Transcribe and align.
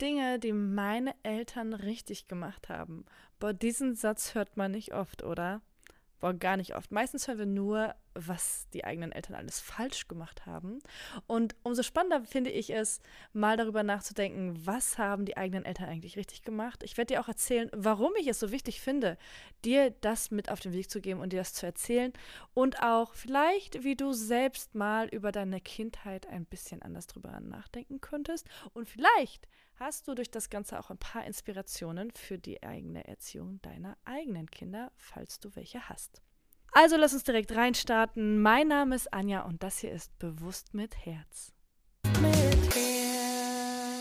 Dinge, 0.00 0.38
die 0.38 0.52
meine 0.52 1.14
Eltern 1.22 1.72
richtig 1.72 2.28
gemacht 2.28 2.68
haben. 2.68 3.04
Boah, 3.38 3.52
diesen 3.52 3.94
Satz 3.94 4.34
hört 4.34 4.56
man 4.56 4.70
nicht 4.70 4.94
oft, 4.94 5.22
oder? 5.22 5.60
Boah, 6.20 6.34
gar 6.34 6.56
nicht 6.56 6.74
oft. 6.74 6.92
Meistens 6.92 7.28
hören 7.28 7.38
wir 7.38 7.46
nur, 7.46 7.94
was 8.16 8.68
die 8.72 8.84
eigenen 8.84 9.12
Eltern 9.12 9.34
alles 9.34 9.60
falsch 9.60 10.08
gemacht 10.08 10.46
haben. 10.46 10.80
Und 11.26 11.54
umso 11.62 11.82
spannender 11.82 12.24
finde 12.24 12.50
ich 12.50 12.70
es, 12.70 13.00
mal 13.32 13.56
darüber 13.56 13.82
nachzudenken, 13.82 14.66
was 14.66 14.98
haben 14.98 15.24
die 15.24 15.36
eigenen 15.36 15.64
Eltern 15.64 15.88
eigentlich 15.88 16.16
richtig 16.16 16.42
gemacht. 16.42 16.82
Ich 16.82 16.96
werde 16.96 17.14
dir 17.14 17.20
auch 17.20 17.28
erzählen, 17.28 17.70
warum 17.74 18.12
ich 18.16 18.26
es 18.26 18.40
so 18.40 18.50
wichtig 18.50 18.80
finde, 18.80 19.18
dir 19.64 19.90
das 20.00 20.30
mit 20.30 20.50
auf 20.50 20.60
den 20.60 20.72
Weg 20.72 20.90
zu 20.90 21.00
geben 21.00 21.20
und 21.20 21.32
dir 21.32 21.40
das 21.40 21.54
zu 21.54 21.66
erzählen. 21.66 22.12
Und 22.54 22.82
auch 22.82 23.14
vielleicht, 23.14 23.84
wie 23.84 23.96
du 23.96 24.12
selbst 24.12 24.74
mal 24.74 25.08
über 25.08 25.32
deine 25.32 25.60
Kindheit 25.60 26.26
ein 26.26 26.46
bisschen 26.46 26.82
anders 26.82 27.06
drüber 27.06 27.40
nachdenken 27.40 28.00
könntest. 28.00 28.48
Und 28.74 28.88
vielleicht 28.88 29.48
hast 29.76 30.08
du 30.08 30.14
durch 30.14 30.30
das 30.30 30.50
Ganze 30.50 30.78
auch 30.78 30.90
ein 30.90 30.98
paar 30.98 31.24
Inspirationen 31.24 32.10
für 32.12 32.38
die 32.38 32.62
eigene 32.62 33.06
Erziehung 33.06 33.60
deiner 33.62 33.96
eigenen 34.04 34.50
Kinder, 34.50 34.90
falls 34.96 35.38
du 35.40 35.54
welche 35.54 35.88
hast. 35.88 36.22
Also 36.78 36.98
lass 36.98 37.14
uns 37.14 37.24
direkt 37.24 37.56
reinstarten. 37.56 38.42
Mein 38.42 38.68
Name 38.68 38.96
ist 38.96 39.10
Anja 39.10 39.46
und 39.46 39.62
das 39.62 39.78
hier 39.78 39.92
ist 39.92 40.18
Bewusst 40.18 40.74
mit 40.74 41.06
Herz. 41.06 41.54
Mit 42.20 42.34
Herz. 42.74 43.94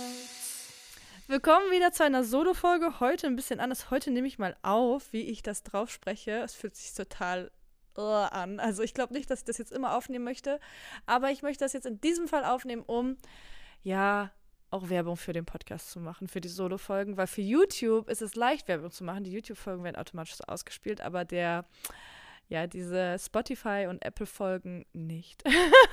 Willkommen 1.27 1.71
wieder 1.71 1.93
zu 1.93 2.03
einer 2.03 2.25
Solo-Folge. 2.25 2.99
Heute 2.99 3.27
ein 3.27 3.37
bisschen 3.37 3.61
anders. 3.61 3.91
Heute 3.91 4.11
nehme 4.11 4.27
ich 4.27 4.39
mal 4.39 4.57
auf, 4.61 5.13
wie 5.13 5.21
ich 5.21 5.41
das 5.41 5.63
drauf 5.63 5.89
spreche. 5.89 6.31
Es 6.43 6.53
fühlt 6.53 6.75
sich 6.75 6.93
total 6.93 7.49
uh, 7.97 8.01
an. 8.01 8.59
Also 8.59 8.83
ich 8.83 8.93
glaube 8.93 9.13
nicht, 9.13 9.31
dass 9.31 9.39
ich 9.39 9.45
das 9.45 9.57
jetzt 9.57 9.71
immer 9.71 9.95
aufnehmen 9.95 10.25
möchte, 10.25 10.59
aber 11.05 11.31
ich 11.31 11.43
möchte 11.43 11.63
das 11.63 11.71
jetzt 11.71 11.85
in 11.85 12.01
diesem 12.01 12.27
Fall 12.27 12.43
aufnehmen, 12.43 12.83
um 12.85 13.15
ja 13.83 14.33
auch 14.69 14.89
Werbung 14.89 15.15
für 15.15 15.31
den 15.31 15.45
Podcast 15.45 15.91
zu 15.91 16.01
machen, 16.01 16.27
für 16.27 16.41
die 16.41 16.49
Solo-Folgen, 16.49 17.15
weil 17.15 17.27
für 17.27 17.41
YouTube 17.41 18.09
ist 18.09 18.21
es 18.21 18.35
leicht, 18.35 18.67
Werbung 18.67 18.91
zu 18.91 19.05
machen. 19.05 19.23
Die 19.23 19.31
YouTube-Folgen 19.31 19.85
werden 19.85 19.95
automatisch 19.95 20.35
so 20.35 20.43
ausgespielt, 20.43 20.99
aber 20.99 21.23
der, 21.23 21.63
ja, 22.47 22.67
diese 22.67 23.17
Spotify- 23.19 23.87
und 23.87 24.03
Apple-Folgen 24.05 24.85
nicht. 24.93 25.43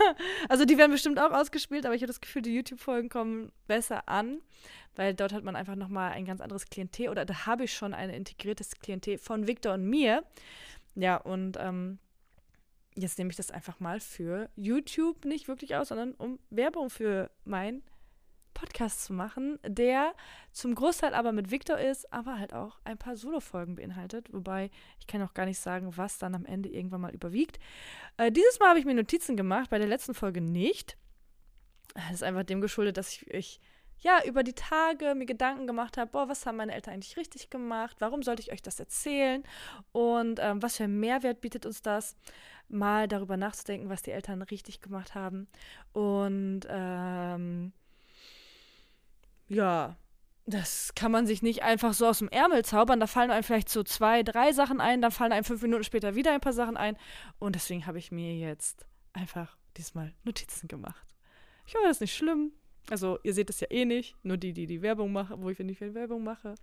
also 0.48 0.64
die 0.64 0.76
werden 0.76 0.92
bestimmt 0.92 1.18
auch 1.18 1.30
ausgespielt, 1.30 1.86
aber 1.86 1.94
ich 1.94 2.02
habe 2.02 2.08
das 2.08 2.20
Gefühl, 2.20 2.42
die 2.42 2.54
YouTube-Folgen 2.54 3.08
kommen 3.08 3.52
besser 3.66 4.08
an, 4.08 4.40
weil 4.94 5.14
dort 5.14 5.32
hat 5.32 5.44
man 5.44 5.56
einfach 5.56 5.76
nochmal 5.76 6.12
ein 6.12 6.26
ganz 6.26 6.40
anderes 6.40 6.66
Klientel 6.66 7.08
oder 7.08 7.24
da 7.24 7.46
habe 7.46 7.64
ich 7.64 7.74
schon 7.74 7.94
ein 7.94 8.10
integriertes 8.10 8.78
Klientel 8.78 9.18
von 9.18 9.46
Victor 9.46 9.74
und 9.74 9.84
mir. 9.84 10.24
Ja, 10.94 11.16
und 11.16 11.56
ähm, 11.58 11.98
jetzt 12.94 13.18
nehme 13.18 13.30
ich 13.30 13.36
das 13.36 13.50
einfach 13.50 13.80
mal 13.80 14.00
für 14.00 14.50
YouTube 14.54 15.24
nicht 15.24 15.48
wirklich 15.48 15.74
aus, 15.76 15.88
sondern 15.88 16.12
um 16.12 16.38
Werbung 16.50 16.90
für 16.90 17.30
mein 17.44 17.82
Podcast 18.54 19.04
zu 19.04 19.12
machen, 19.12 19.58
der 19.66 20.14
zum 20.52 20.74
Großteil 20.74 21.14
aber 21.14 21.32
mit 21.32 21.50
Victor 21.50 21.78
ist, 21.78 22.12
aber 22.12 22.38
halt 22.38 22.54
auch 22.54 22.78
ein 22.84 22.98
paar 22.98 23.16
Solo-Folgen 23.16 23.76
beinhaltet. 23.76 24.32
Wobei 24.32 24.70
ich 24.98 25.06
kann 25.06 25.22
auch 25.22 25.34
gar 25.34 25.46
nicht 25.46 25.58
sagen, 25.58 25.96
was 25.96 26.18
dann 26.18 26.34
am 26.34 26.44
Ende 26.44 26.68
irgendwann 26.68 27.00
mal 27.00 27.14
überwiegt. 27.14 27.58
Äh, 28.16 28.32
dieses 28.32 28.58
Mal 28.60 28.68
habe 28.68 28.78
ich 28.78 28.84
mir 28.84 28.94
Notizen 28.94 29.36
gemacht, 29.36 29.70
bei 29.70 29.78
der 29.78 29.88
letzten 29.88 30.14
Folge 30.14 30.40
nicht. 30.40 30.96
Das 31.94 32.12
ist 32.12 32.22
einfach 32.22 32.44
dem 32.44 32.60
geschuldet, 32.60 32.96
dass 32.96 33.10
ich, 33.10 33.30
ich 33.30 33.60
ja, 34.02 34.20
über 34.24 34.42
die 34.42 34.52
Tage 34.52 35.14
mir 35.14 35.26
Gedanken 35.26 35.66
gemacht 35.66 35.96
habe, 35.96 36.10
boah, 36.10 36.28
was 36.28 36.44
haben 36.44 36.56
meine 36.56 36.74
Eltern 36.74 36.94
eigentlich 36.94 37.16
richtig 37.16 37.50
gemacht? 37.50 37.96
Warum 38.00 38.22
sollte 38.22 38.42
ich 38.42 38.52
euch 38.52 38.62
das 38.62 38.80
erzählen? 38.80 39.44
Und 39.92 40.40
ähm, 40.42 40.60
was 40.60 40.76
für 40.76 40.84
einen 40.84 40.98
Mehrwert 40.98 41.40
bietet 41.40 41.66
uns 41.66 41.82
das? 41.82 42.16
Mal 42.68 43.06
darüber 43.06 43.36
nachzudenken, 43.36 43.90
was 43.90 44.02
die 44.02 44.10
Eltern 44.10 44.42
richtig 44.42 44.80
gemacht 44.80 45.14
haben. 45.14 45.46
Und 45.92 46.62
ähm, 46.68 47.72
ja, 49.48 49.96
das 50.46 50.94
kann 50.94 51.12
man 51.12 51.26
sich 51.26 51.42
nicht 51.42 51.62
einfach 51.62 51.94
so 51.94 52.06
aus 52.06 52.18
dem 52.18 52.28
Ärmel 52.28 52.64
zaubern. 52.64 53.00
Da 53.00 53.06
fallen 53.06 53.30
einem 53.30 53.44
vielleicht 53.44 53.68
so 53.68 53.82
zwei, 53.82 54.22
drei 54.22 54.52
Sachen 54.52 54.80
ein, 54.80 55.00
dann 55.00 55.12
fallen 55.12 55.32
einem 55.32 55.44
fünf 55.44 55.62
Minuten 55.62 55.84
später 55.84 56.14
wieder 56.14 56.32
ein 56.32 56.40
paar 56.40 56.52
Sachen 56.52 56.76
ein. 56.76 56.96
Und 57.38 57.54
deswegen 57.54 57.86
habe 57.86 57.98
ich 57.98 58.10
mir 58.10 58.34
jetzt 58.36 58.84
einfach 59.12 59.56
diesmal 59.76 60.12
Notizen 60.24 60.68
gemacht. 60.68 61.06
Ich 61.66 61.74
hoffe, 61.74 61.84
das 61.86 61.98
ist 61.98 62.00
nicht 62.00 62.16
schlimm. 62.16 62.52
Also, 62.90 63.18
ihr 63.22 63.34
seht 63.34 63.50
es 63.50 63.60
ja 63.60 63.70
eh 63.70 63.84
nicht. 63.84 64.16
Nur 64.24 64.36
die, 64.36 64.52
die 64.52 64.66
die 64.66 64.82
Werbung 64.82 65.12
machen, 65.12 65.40
wo 65.40 65.48
ich 65.50 65.58
nicht 65.60 65.78
viel 65.78 65.94
Werbung 65.94 66.24
mache. 66.24 66.56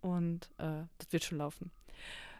Und 0.00 0.50
äh, 0.58 0.82
das 0.98 1.12
wird 1.12 1.22
schon 1.22 1.38
laufen. 1.38 1.70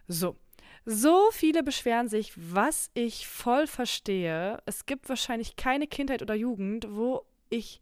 So. 0.09 0.37
So 0.85 1.31
viele 1.31 1.63
beschweren 1.63 2.09
sich, 2.09 2.33
was 2.35 2.91
ich 2.95 3.29
voll 3.29 3.69
verstehe. 3.69 4.61
Es 4.67 4.85
gibt 4.85 5.09
wahrscheinlich 5.09 5.55
keine 5.55 5.87
Kindheit 5.87 6.23
oder 6.23 6.35
Jugend, 6.35 6.89
wo 6.91 7.25
ich, 7.51 7.81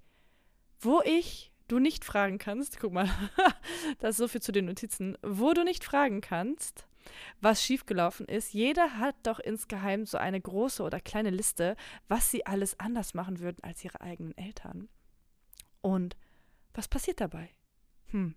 wo 0.80 1.00
ich 1.02 1.49
du 1.70 1.78
nicht 1.78 2.04
fragen 2.04 2.38
kannst, 2.38 2.80
guck 2.80 2.92
mal, 2.92 3.08
das 3.98 4.10
ist 4.10 4.16
so 4.18 4.28
viel 4.28 4.42
zu 4.42 4.52
den 4.52 4.66
Notizen, 4.66 5.16
wo 5.22 5.52
du 5.52 5.64
nicht 5.64 5.84
fragen 5.84 6.20
kannst, 6.20 6.86
was 7.40 7.62
schiefgelaufen 7.62 8.26
ist. 8.26 8.52
Jeder 8.52 8.98
hat 8.98 9.16
doch 9.22 9.38
insgeheim 9.38 10.06
so 10.06 10.18
eine 10.18 10.40
große 10.40 10.82
oder 10.82 11.00
kleine 11.00 11.30
Liste, 11.30 11.76
was 12.08 12.30
sie 12.30 12.46
alles 12.46 12.78
anders 12.78 13.14
machen 13.14 13.40
würden 13.40 13.62
als 13.62 13.84
ihre 13.84 14.00
eigenen 14.00 14.36
Eltern. 14.36 14.88
Und 15.80 16.16
was 16.74 16.88
passiert 16.88 17.20
dabei? 17.20 17.50
Hm. 18.10 18.34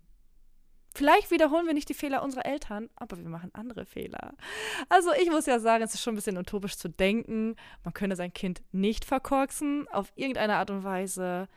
Vielleicht 0.96 1.32
wiederholen 1.32 1.66
wir 1.66 1.74
nicht 1.74 1.88
die 1.88 1.94
Fehler 1.94 2.22
unserer 2.22 2.46
Eltern, 2.46 2.88
aber 2.94 3.18
wir 3.18 3.28
machen 3.28 3.50
andere 3.52 3.84
Fehler. 3.84 4.34
Also 4.88 5.10
ich 5.20 5.28
muss 5.28 5.46
ja 5.46 5.58
sagen, 5.58 5.82
es 5.82 5.92
ist 5.92 6.02
schon 6.02 6.14
ein 6.14 6.16
bisschen 6.16 6.38
utopisch 6.38 6.76
zu 6.76 6.88
denken, 6.88 7.56
man 7.82 7.94
könne 7.94 8.14
sein 8.14 8.32
Kind 8.32 8.62
nicht 8.70 9.04
verkorksen 9.04 9.88
auf 9.88 10.12
irgendeine 10.14 10.54
Art 10.54 10.70
und 10.70 10.84
Weise 10.84 11.48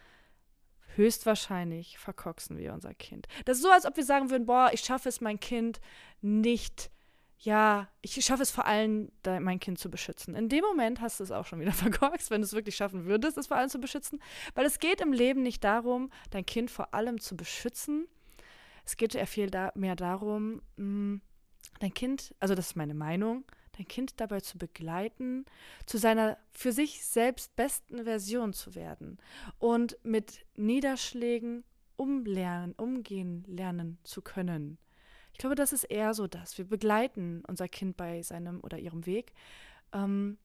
höchstwahrscheinlich 0.98 1.98
verkorksen 1.98 2.58
wir 2.58 2.74
unser 2.74 2.94
Kind. 2.94 3.28
Das 3.46 3.58
ist 3.58 3.64
so, 3.64 3.70
als 3.70 3.86
ob 3.86 3.96
wir 3.96 4.04
sagen 4.04 4.30
würden, 4.30 4.46
boah, 4.46 4.72
ich 4.74 4.82
schaffe 4.82 5.10
es, 5.10 5.22
mein 5.22 5.40
Kind 5.40 5.80
nicht, 6.22 6.92
ja, 7.40 7.88
ich 8.02 8.14
schaffe 8.26 8.44
es 8.44 8.52
vor 8.52 8.66
allem, 8.66 9.12
mein 9.26 9.60
Kind 9.60 9.80
zu 9.80 9.90
beschützen. 9.90 10.36
In 10.36 10.50
dem 10.50 10.64
Moment 10.64 11.02
hast 11.02 11.20
du 11.20 11.24
es 11.24 11.32
auch 11.32 11.46
schon 11.46 11.60
wieder 11.60 11.72
verkorkst, 11.74 12.32
wenn 12.32 12.42
du 12.42 12.46
es 12.46 12.54
wirklich 12.54 12.76
schaffen 12.76 13.06
würdest, 13.06 13.38
es 13.38 13.48
vor 13.48 13.58
allem 13.58 13.70
zu 13.70 13.80
beschützen. 13.80 14.22
Weil 14.56 14.66
es 14.66 14.80
geht 14.80 15.02
im 15.02 15.14
Leben 15.14 15.44
nicht 15.44 15.64
darum, 15.64 16.10
dein 16.32 16.46
Kind 16.46 16.72
vor 16.72 16.94
allem 16.94 17.20
zu 17.20 17.38
beschützen. 17.38 18.08
Es 18.84 18.98
geht 18.98 19.16
eher 19.16 19.28
viel 19.28 19.50
da, 19.50 19.72
mehr 19.76 19.96
darum, 19.96 20.62
mh, 20.78 20.84
mm, 20.86 21.22
dein 21.80 21.94
Kind, 21.94 22.34
also 22.40 22.56
das 22.56 22.68
ist 22.68 22.76
meine 22.76 22.94
Meinung, 22.94 23.46
dein 23.78 23.88
Kind 23.88 24.20
dabei 24.20 24.40
zu 24.42 24.58
begleiten, 24.58 25.46
zu 25.86 25.98
seiner 25.98 26.38
für 26.52 26.72
sich 26.72 27.06
selbst 27.06 27.56
besten 27.56 28.04
Version 28.04 28.54
zu 28.54 28.76
werden 28.76 29.18
und 29.60 29.98
mit 30.04 30.46
Niederschlägen 30.56 31.64
umlernen, 31.96 32.74
umgehen 32.78 33.44
lernen 33.48 33.98
zu 34.04 34.22
können. 34.22 34.78
Ich 35.34 35.40
glaube, 35.40 35.56
das 35.56 35.74
ist 35.74 35.84
eher 35.84 36.14
so 36.14 36.28
das. 36.28 36.58
Wir 36.58 36.66
begleiten 36.66 37.44
unser 37.48 37.68
Kind 37.68 37.98
bei 37.98 38.22
seinem 38.24 38.60
oder 38.62 38.80
ihrem 38.80 39.06
Weg. 39.06 39.34
Ähm, 39.94 40.38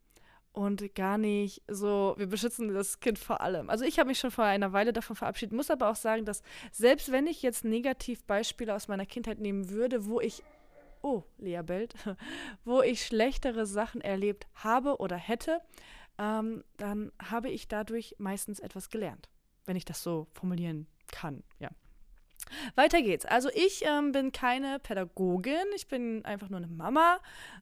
und 0.52 0.94
gar 0.94 1.16
nicht 1.16 1.62
so, 1.66 2.14
wir 2.18 2.26
beschützen 2.26 2.74
das 2.74 3.00
Kind 3.00 3.18
vor 3.18 3.40
allem. 3.40 3.70
Also 3.70 3.86
ich 3.86 3.98
habe 3.98 4.08
mich 4.08 4.18
schon 4.18 4.30
vor 4.30 4.44
einer 4.44 4.74
Weile 4.74 4.92
davon 4.92 5.16
verabschiedet, 5.16 5.54
muss 5.54 5.70
aber 5.70 5.88
auch 5.88 5.96
sagen, 5.96 6.26
dass 6.26 6.42
selbst 6.70 7.10
wenn 7.10 7.26
ich 7.26 7.40
jetzt 7.40 7.64
Negativbeispiele 7.64 8.74
aus 8.74 8.86
meiner 8.86 9.06
Kindheit 9.06 9.40
nehmen 9.40 9.70
würde, 9.70 10.04
wo 10.04 10.20
ich 10.20 10.42
oh, 11.02 11.24
Lea 11.38 11.62
bellt, 11.62 11.94
wo 12.64 12.80
ich 12.82 13.06
schlechtere 13.06 13.66
Sachen 13.66 14.00
erlebt 14.00 14.46
habe 14.54 14.98
oder 14.98 15.16
hätte, 15.16 15.60
ähm, 16.18 16.64
dann 16.76 17.12
habe 17.22 17.50
ich 17.50 17.68
dadurch 17.68 18.14
meistens 18.18 18.60
etwas 18.60 18.90
gelernt, 18.90 19.28
wenn 19.66 19.76
ich 19.76 19.84
das 19.84 20.02
so 20.02 20.26
formulieren 20.32 20.86
kann, 21.08 21.42
ja. 21.58 21.68
Weiter 22.74 23.02
geht's. 23.02 23.24
Also 23.24 23.48
ich 23.54 23.84
ähm, 23.84 24.12
bin 24.12 24.32
keine 24.32 24.78
Pädagogin, 24.78 25.66
ich 25.74 25.88
bin 25.88 26.24
einfach 26.24 26.48
nur 26.48 26.58
eine 26.58 26.68
Mama 26.68 27.20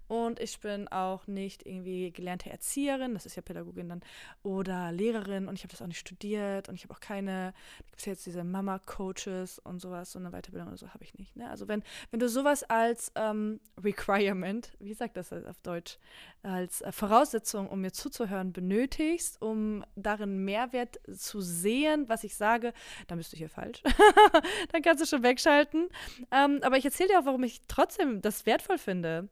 und 0.09 0.41
ich 0.41 0.59
bin 0.61 0.89
auch 0.89 1.27
nicht 1.27 1.67
irgendwie 1.67 2.11
gelernte 2.11 2.51
Erzieherin, 2.51 3.15
das 3.15 3.27
ist 3.27 3.37
ja 3.37 3.43
Pädagogin 3.43 3.89
dann, 3.89 4.01
oder 4.43 4.93
Lehrerin 4.93 5.49
und 5.49 5.55
ich 5.55 5.63
habe 5.63 5.71
das 5.71 5.83
auch 5.83 5.87
nicht 5.87 5.99
studiert 5.99 6.69
und 6.69 6.75
ich 6.75 6.85
habe 6.85 6.95
auch 6.95 7.01
keine, 7.01 7.53
da 7.79 7.85
gibt 7.87 8.01
es 8.01 8.07
ja 8.07 8.13
jetzt 8.13 8.27
diese 8.27 8.45
Mama-Coaches 8.45 9.61
und 9.61 9.81
sowas, 9.81 10.13
so 10.13 10.19
eine 10.19 10.31
Weiterbildung 10.31 10.69
oder 10.69 10.79
so 10.79 10.89
habe 10.89 11.05
ich 11.05 11.15
nicht. 11.15 11.37
Ne? 11.37 11.49
Also 11.49 11.69
wenn, 11.69 11.83
wenn 12.11 12.21
du 12.21 12.29
sowas 12.29 12.65
als 12.65 13.13
ähm, 13.15 13.61
Requirement, 13.83 14.73
wie 14.79 14.95
sagt 14.95 15.17
das 15.17 15.33
auf 15.33 15.61
Deutsch, 15.63 15.99
als 16.43 16.81
äh, 16.81 16.93
Voraussetzung, 16.93 17.69
um 17.69 17.81
mir 17.81 17.93
zuzuhören, 17.93 18.53
benötigst, 18.53 19.41
um 19.41 19.85
darin 19.95 20.45
Mehrwert 20.45 20.99
zu 21.17 21.41
sehen, 21.41 22.09
was 22.09 22.25
ich 22.25 22.35
sage, 22.35 22.73
dann 23.09 23.19
bist 23.19 23.33
du 23.33 23.37
hier 23.37 23.49
falsch. 23.49 23.83
dann 24.81 24.83
kannst 24.83 25.03
du 25.03 25.17
schon 25.17 25.23
wegschalten. 25.23 25.89
Ähm, 26.31 26.61
aber 26.63 26.77
ich 26.77 26.85
erzähle 26.85 27.11
dir 27.11 27.21
auch, 27.21 27.27
warum 27.27 27.45
ich 27.45 27.63
trotzdem 27.69 28.21
das 28.21 28.47
wertvoll 28.47 28.79
finde. 28.79 29.29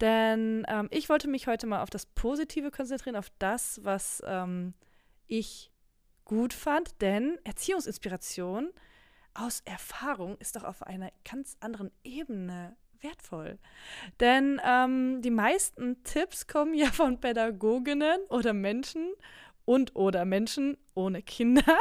Denn 0.00 0.64
ähm, 0.68 0.88
ich 0.90 1.08
wollte 1.08 1.28
mich 1.28 1.46
heute 1.46 1.66
mal 1.66 1.82
auf 1.82 1.90
das 1.90 2.06
Positive 2.06 2.70
konzentrieren, 2.70 3.16
auf 3.16 3.30
das, 3.38 3.80
was 3.84 4.22
ähm, 4.26 4.74
ich 5.26 5.70
gut 6.24 6.54
fand. 6.54 7.00
Denn 7.00 7.38
Erziehungsinspiration 7.44 8.70
aus 9.34 9.62
Erfahrung 9.64 10.36
ist 10.38 10.56
doch 10.56 10.64
auf 10.64 10.82
einer 10.82 11.10
ganz 11.28 11.56
anderen 11.60 11.90
Ebene 12.04 12.76
wertvoll. 13.00 13.58
Denn 14.20 14.60
ähm, 14.64 15.20
die 15.22 15.30
meisten 15.30 16.02
Tipps 16.02 16.46
kommen 16.46 16.74
ja 16.74 16.86
von 16.86 17.20
Pädagoginnen 17.20 18.20
oder 18.28 18.52
Menschen 18.52 19.12
und 19.64 19.94
oder 19.94 20.24
Menschen 20.24 20.78
ohne 20.94 21.22
Kinder. 21.22 21.62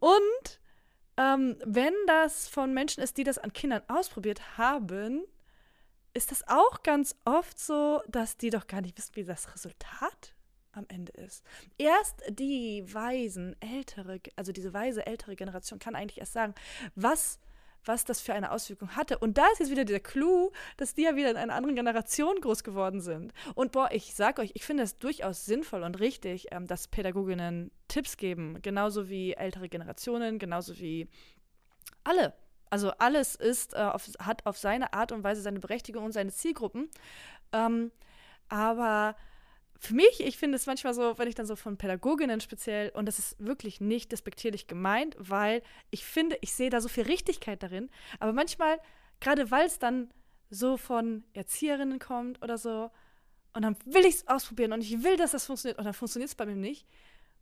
und 0.00 0.59
ähm, 1.20 1.56
wenn 1.64 1.94
das 2.06 2.48
von 2.48 2.72
Menschen 2.72 3.02
ist, 3.02 3.18
die 3.18 3.24
das 3.24 3.38
an 3.38 3.52
Kindern 3.52 3.82
ausprobiert 3.88 4.56
haben, 4.56 5.22
ist 6.14 6.30
das 6.30 6.48
auch 6.48 6.82
ganz 6.82 7.14
oft 7.24 7.58
so, 7.58 8.02
dass 8.08 8.36
die 8.36 8.50
doch 8.50 8.66
gar 8.66 8.80
nicht 8.80 8.96
wissen, 8.96 9.14
wie 9.16 9.24
das 9.24 9.54
Resultat 9.54 10.34
am 10.72 10.86
Ende 10.88 11.12
ist. 11.12 11.44
Erst 11.78 12.22
die 12.30 12.84
weisen, 12.92 13.54
ältere, 13.60 14.20
also 14.36 14.52
diese 14.52 14.72
weise 14.72 15.06
ältere 15.06 15.36
Generation 15.36 15.78
kann 15.78 15.94
eigentlich 15.94 16.20
erst 16.20 16.32
sagen, 16.32 16.54
was 16.94 17.38
was 17.84 18.04
das 18.04 18.20
für 18.20 18.34
eine 18.34 18.50
Auswirkung 18.52 18.96
hatte. 18.96 19.18
Und 19.18 19.38
da 19.38 19.46
ist 19.52 19.60
jetzt 19.60 19.70
wieder 19.70 19.84
der 19.84 20.00
Clou, 20.00 20.50
dass 20.76 20.94
die 20.94 21.02
ja 21.02 21.16
wieder 21.16 21.30
in 21.30 21.36
einer 21.36 21.54
anderen 21.54 21.76
Generation 21.76 22.40
groß 22.40 22.64
geworden 22.64 23.00
sind. 23.00 23.32
Und 23.54 23.72
boah, 23.72 23.88
ich 23.92 24.14
sag 24.14 24.38
euch, 24.38 24.52
ich 24.54 24.64
finde 24.64 24.82
es 24.82 24.98
durchaus 24.98 25.44
sinnvoll 25.44 25.82
und 25.82 26.00
richtig, 26.00 26.48
ähm, 26.50 26.66
dass 26.66 26.88
Pädagoginnen 26.88 27.70
Tipps 27.88 28.16
geben, 28.16 28.60
genauso 28.62 29.08
wie 29.08 29.32
ältere 29.32 29.68
Generationen, 29.68 30.38
genauso 30.38 30.78
wie 30.78 31.08
alle. 32.04 32.34
Also 32.70 32.92
alles 32.98 33.34
ist, 33.34 33.74
äh, 33.74 33.78
auf, 33.78 34.08
hat 34.20 34.46
auf 34.46 34.56
seine 34.56 34.92
Art 34.92 35.12
und 35.12 35.24
Weise 35.24 35.42
seine 35.42 35.58
Berechtigung 35.58 36.04
und 36.04 36.12
seine 36.12 36.30
Zielgruppen. 36.30 36.88
Ähm, 37.52 37.90
aber 38.48 39.16
für 39.82 39.94
mich, 39.94 40.20
ich 40.20 40.36
finde 40.36 40.56
es 40.56 40.66
manchmal 40.66 40.92
so, 40.92 41.16
wenn 41.18 41.26
ich 41.26 41.34
dann 41.34 41.46
so 41.46 41.56
von 41.56 41.78
Pädagoginnen 41.78 42.42
speziell, 42.42 42.90
und 42.90 43.06
das 43.06 43.18
ist 43.18 43.36
wirklich 43.38 43.80
nicht 43.80 44.12
despektierlich 44.12 44.66
gemeint, 44.66 45.16
weil 45.18 45.62
ich 45.90 46.04
finde, 46.04 46.36
ich 46.42 46.52
sehe 46.52 46.68
da 46.68 46.82
so 46.82 46.88
viel 46.88 47.04
Richtigkeit 47.04 47.62
darin, 47.62 47.88
aber 48.18 48.34
manchmal, 48.34 48.78
gerade 49.20 49.50
weil 49.50 49.66
es 49.66 49.78
dann 49.78 50.12
so 50.50 50.76
von 50.76 51.24
Erzieherinnen 51.32 51.98
kommt 51.98 52.42
oder 52.42 52.58
so, 52.58 52.90
und 53.54 53.62
dann 53.62 53.74
will 53.86 54.04
ich 54.04 54.16
es 54.16 54.28
ausprobieren 54.28 54.72
und 54.74 54.82
ich 54.82 55.02
will, 55.02 55.16
dass 55.16 55.30
das 55.30 55.46
funktioniert, 55.46 55.78
und 55.78 55.86
dann 55.86 55.94
funktioniert 55.94 56.28
es 56.28 56.34
bei 56.34 56.44
mir 56.44 56.56
nicht. 56.56 56.86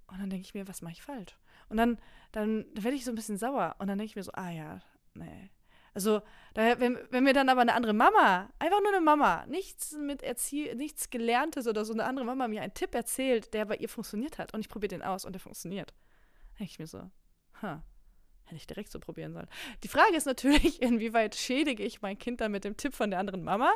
Und 0.07 0.21
dann 0.21 0.31
denke 0.31 0.47
ich 0.47 0.55
mir, 0.55 0.67
was 0.69 0.81
mache 0.81 0.95
ich 0.95 1.03
falsch? 1.03 1.37
Und 1.69 1.77
dann, 1.77 1.99
dann, 2.33 2.65
dann 2.73 2.85
werde 2.85 2.97
ich 2.97 3.05
so 3.05 3.11
ein 3.11 3.17
bisschen 3.17 3.37
sauer 3.37 3.75
und 3.79 3.89
dann 3.89 3.99
denke 3.99 4.11
ich 4.11 4.17
mir 4.17 4.23
so, 4.23 4.33
ah 4.33 4.51
ja, 4.51 4.81
nee, 5.15 5.51
also, 5.99 6.23
da, 6.55 6.79
wenn, 6.79 6.97
wenn 7.11 7.25
mir 7.25 7.33
dann 7.33 7.49
aber 7.49 7.61
eine 7.61 7.75
andere 7.75 7.93
Mama, 7.93 8.49
einfach 8.61 8.81
nur 8.81 8.93
eine 8.95 9.01
Mama, 9.01 9.45
nichts 9.47 9.97
mit 10.01 10.23
Erzie 10.23 10.73
nichts 10.77 11.11
Gelerntes 11.11 11.67
oder 11.67 11.85
so, 11.85 11.93
eine 11.93 12.05
andere 12.05 12.25
Mama 12.25 12.47
mir 12.47 12.63
einen 12.63 12.73
Tipp 12.73 12.95
erzählt, 12.95 13.53
der 13.53 13.65
bei 13.65 13.75
ihr 13.75 13.89
funktioniert 13.89 14.39
hat 14.39 14.55
und 14.55 14.61
ich 14.61 14.69
probiere 14.69 14.91
den 14.91 15.03
aus 15.03 15.25
und 15.25 15.33
der 15.33 15.41
funktioniert, 15.41 15.93
denke 16.57 16.71
ich 16.71 16.79
mir 16.79 16.87
so, 16.87 17.11
ha, 17.63 17.83
hätte 18.45 18.55
ich 18.55 18.69
direkt 18.69 18.93
so 18.93 19.01
probieren 19.01 19.33
sollen. 19.33 19.49
Die 19.83 19.89
Frage 19.89 20.15
ist 20.15 20.27
natürlich, 20.27 20.81
inwieweit 20.83 21.35
schädige 21.35 21.83
ich 21.83 22.01
mein 22.01 22.17
Kind 22.17 22.41
dann 22.41 22.53
mit 22.53 22.63
dem 22.63 22.77
Tipp 22.77 22.95
von 22.95 23.11
der 23.11 23.19
anderen 23.19 23.43
Mama 23.43 23.73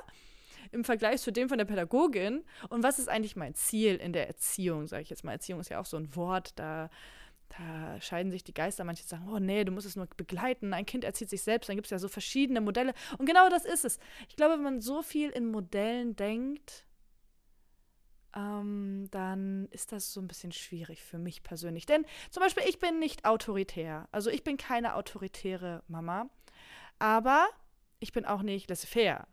im 0.71 0.85
Vergleich 0.85 1.23
zu 1.23 1.33
dem 1.33 1.49
von 1.49 1.59
der 1.59 1.65
Pädagogin 1.65 2.45
und 2.69 2.85
was 2.85 3.01
ist 3.01 3.09
eigentlich 3.09 3.35
mein 3.35 3.57
Ziel 3.57 3.97
in 3.97 4.13
der 4.13 4.29
Erziehung, 4.29 4.87
sage 4.87 5.03
ich 5.03 5.11
jetzt 5.11 5.25
mal. 5.25 5.33
Erziehung 5.33 5.59
ist 5.59 5.71
ja 5.71 5.81
auch 5.81 5.87
so 5.87 5.97
ein 5.97 6.15
Wort, 6.15 6.53
da 6.55 6.89
da 7.59 8.01
scheiden 8.01 8.33
sich 8.33 8.45
die 8.45 8.55
Geister. 8.55 8.85
Manche 8.85 9.05
sagen, 9.05 9.29
oh 9.29 9.39
nee, 9.39 9.65
du 9.65 9.73
musst 9.73 9.87
es 9.87 9.97
nur 9.97 10.07
begleiten. 10.17 10.73
Ein 10.73 10.87
Kind 10.87 11.05
erzieht 11.05 11.29
sich 11.29 11.43
selbst. 11.43 11.69
Dann 11.69 11.77
gibt 11.77 11.87
es 11.87 11.91
ja 11.91 11.99
so 11.99 12.09
verschiedene 12.09 12.61
Modelle. 12.61 12.95
Und 13.19 13.27
genau 13.27 13.49
das 13.51 13.65
ist 13.65 13.85
es. 13.85 13.99
Ich 14.29 14.37
glaube, 14.37 14.55
wenn 14.55 14.63
man 14.63 14.81
so 14.81 15.03
viel 15.03 15.31
in 15.31 15.51
Modellen 15.51 16.17
denkt, 16.17 16.87
ähm, 18.35 19.09
dann 19.11 19.67
ist 19.71 19.93
das 19.93 20.13
so 20.13 20.21
ein 20.21 20.29
bisschen 20.29 20.53
schwierig 20.53 21.03
für 21.03 21.19
mich 21.19 21.43
persönlich. 21.43 21.85
Denn 21.85 22.07
zum 22.31 22.43
Beispiel, 22.43 22.65
ich 22.67 22.79
bin 22.79 22.99
nicht 22.99 23.27
autoritär. 23.27 24.09
Also 24.13 24.31
ich 24.31 24.45
bin 24.45 24.57
keine 24.57 24.95
autoritäre 24.95 25.83
Mama. 25.89 26.31
Aber 26.99 27.49
ich 28.01 28.13
bin 28.13 28.25
auch 28.25 28.43
nicht 28.43 28.71
laissez-faire 28.71 29.27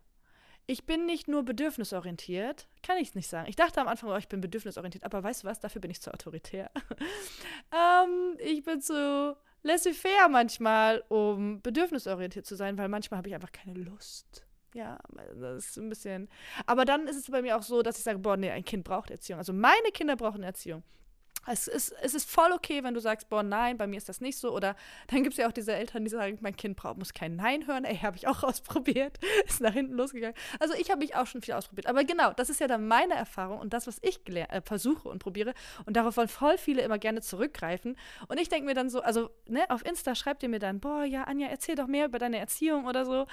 ich 0.70 0.86
bin 0.86 1.04
nicht 1.04 1.26
nur 1.26 1.42
bedürfnisorientiert, 1.42 2.68
kann 2.84 2.96
ich 2.98 3.08
es 3.08 3.14
nicht 3.16 3.28
sagen. 3.28 3.48
Ich 3.48 3.56
dachte 3.56 3.80
am 3.80 3.88
Anfang, 3.88 4.08
oh, 4.10 4.16
ich 4.16 4.28
bin 4.28 4.40
bedürfnisorientiert, 4.40 5.02
aber 5.04 5.20
weißt 5.20 5.42
du 5.42 5.48
was, 5.48 5.58
dafür 5.58 5.80
bin 5.80 5.90
ich 5.90 6.00
zu 6.00 6.12
autoritär. 6.14 6.70
ähm, 7.72 8.36
ich 8.38 8.62
bin 8.62 8.80
zu 8.80 9.36
laissez-faire 9.64 10.28
manchmal, 10.28 11.02
um 11.08 11.60
bedürfnisorientiert 11.60 12.46
zu 12.46 12.54
sein, 12.54 12.78
weil 12.78 12.88
manchmal 12.88 13.18
habe 13.18 13.28
ich 13.28 13.34
einfach 13.34 13.50
keine 13.50 13.74
Lust. 13.74 14.46
Ja, 14.72 14.98
das 15.34 15.70
ist 15.70 15.78
ein 15.78 15.88
bisschen. 15.88 16.28
Aber 16.66 16.84
dann 16.84 17.08
ist 17.08 17.16
es 17.16 17.28
bei 17.28 17.42
mir 17.42 17.56
auch 17.56 17.62
so, 17.62 17.82
dass 17.82 17.98
ich 17.98 18.04
sage, 18.04 18.20
boah, 18.20 18.36
nee, 18.36 18.50
ein 18.50 18.64
Kind 18.64 18.84
braucht 18.84 19.10
Erziehung. 19.10 19.38
Also 19.38 19.52
meine 19.52 19.90
Kinder 19.92 20.14
brauchen 20.14 20.44
Erziehung. 20.44 20.84
Es 21.46 21.68
ist, 21.68 21.94
es 22.02 22.14
ist 22.14 22.30
voll 22.30 22.52
okay, 22.52 22.84
wenn 22.84 22.94
du 22.94 23.00
sagst, 23.00 23.28
boah, 23.28 23.42
nein, 23.42 23.78
bei 23.78 23.86
mir 23.86 23.96
ist 23.96 24.08
das 24.08 24.20
nicht 24.20 24.38
so. 24.38 24.54
Oder 24.54 24.76
dann 25.08 25.22
gibt 25.22 25.32
es 25.32 25.38
ja 25.38 25.48
auch 25.48 25.52
diese 25.52 25.72
Eltern, 25.72 26.04
die 26.04 26.10
sagen, 26.10 26.38
mein 26.40 26.56
Kind 26.56 26.76
braucht, 26.76 26.98
muss 26.98 27.14
kein 27.14 27.36
Nein 27.36 27.66
hören. 27.66 27.84
Ey, 27.84 27.96
habe 27.96 28.16
ich 28.16 28.28
auch 28.28 28.42
ausprobiert. 28.44 29.18
ist 29.46 29.60
nach 29.60 29.72
hinten 29.72 29.94
losgegangen. 29.94 30.36
Also 30.58 30.74
ich 30.74 30.90
habe 30.90 31.00
mich 31.00 31.16
auch 31.16 31.26
schon 31.26 31.42
viel 31.42 31.54
ausprobiert. 31.54 31.86
Aber 31.86 32.04
genau, 32.04 32.32
das 32.32 32.50
ist 32.50 32.60
ja 32.60 32.66
dann 32.66 32.86
meine 32.86 33.14
Erfahrung 33.14 33.58
und 33.58 33.72
das, 33.72 33.86
was 33.86 33.98
ich 34.02 34.20
äh, 34.28 34.60
versuche 34.62 35.08
und 35.08 35.18
probiere. 35.18 35.54
Und 35.86 35.96
darauf 35.96 36.16
wollen 36.16 36.28
voll 36.28 36.58
viele 36.58 36.82
immer 36.82 36.98
gerne 36.98 37.22
zurückgreifen. 37.22 37.96
Und 38.28 38.38
ich 38.38 38.48
denke 38.48 38.66
mir 38.66 38.74
dann 38.74 38.90
so, 38.90 39.00
also 39.00 39.30
ne, 39.46 39.68
auf 39.70 39.84
Insta 39.84 40.14
schreibt 40.14 40.42
ihr 40.42 40.48
mir 40.48 40.60
dann, 40.60 40.80
boah, 40.80 41.04
ja, 41.04 41.24
Anja, 41.24 41.48
erzähl 41.48 41.74
doch 41.74 41.86
mehr 41.86 42.06
über 42.06 42.18
deine 42.18 42.38
Erziehung 42.38 42.86
oder 42.86 43.04
so 43.04 43.26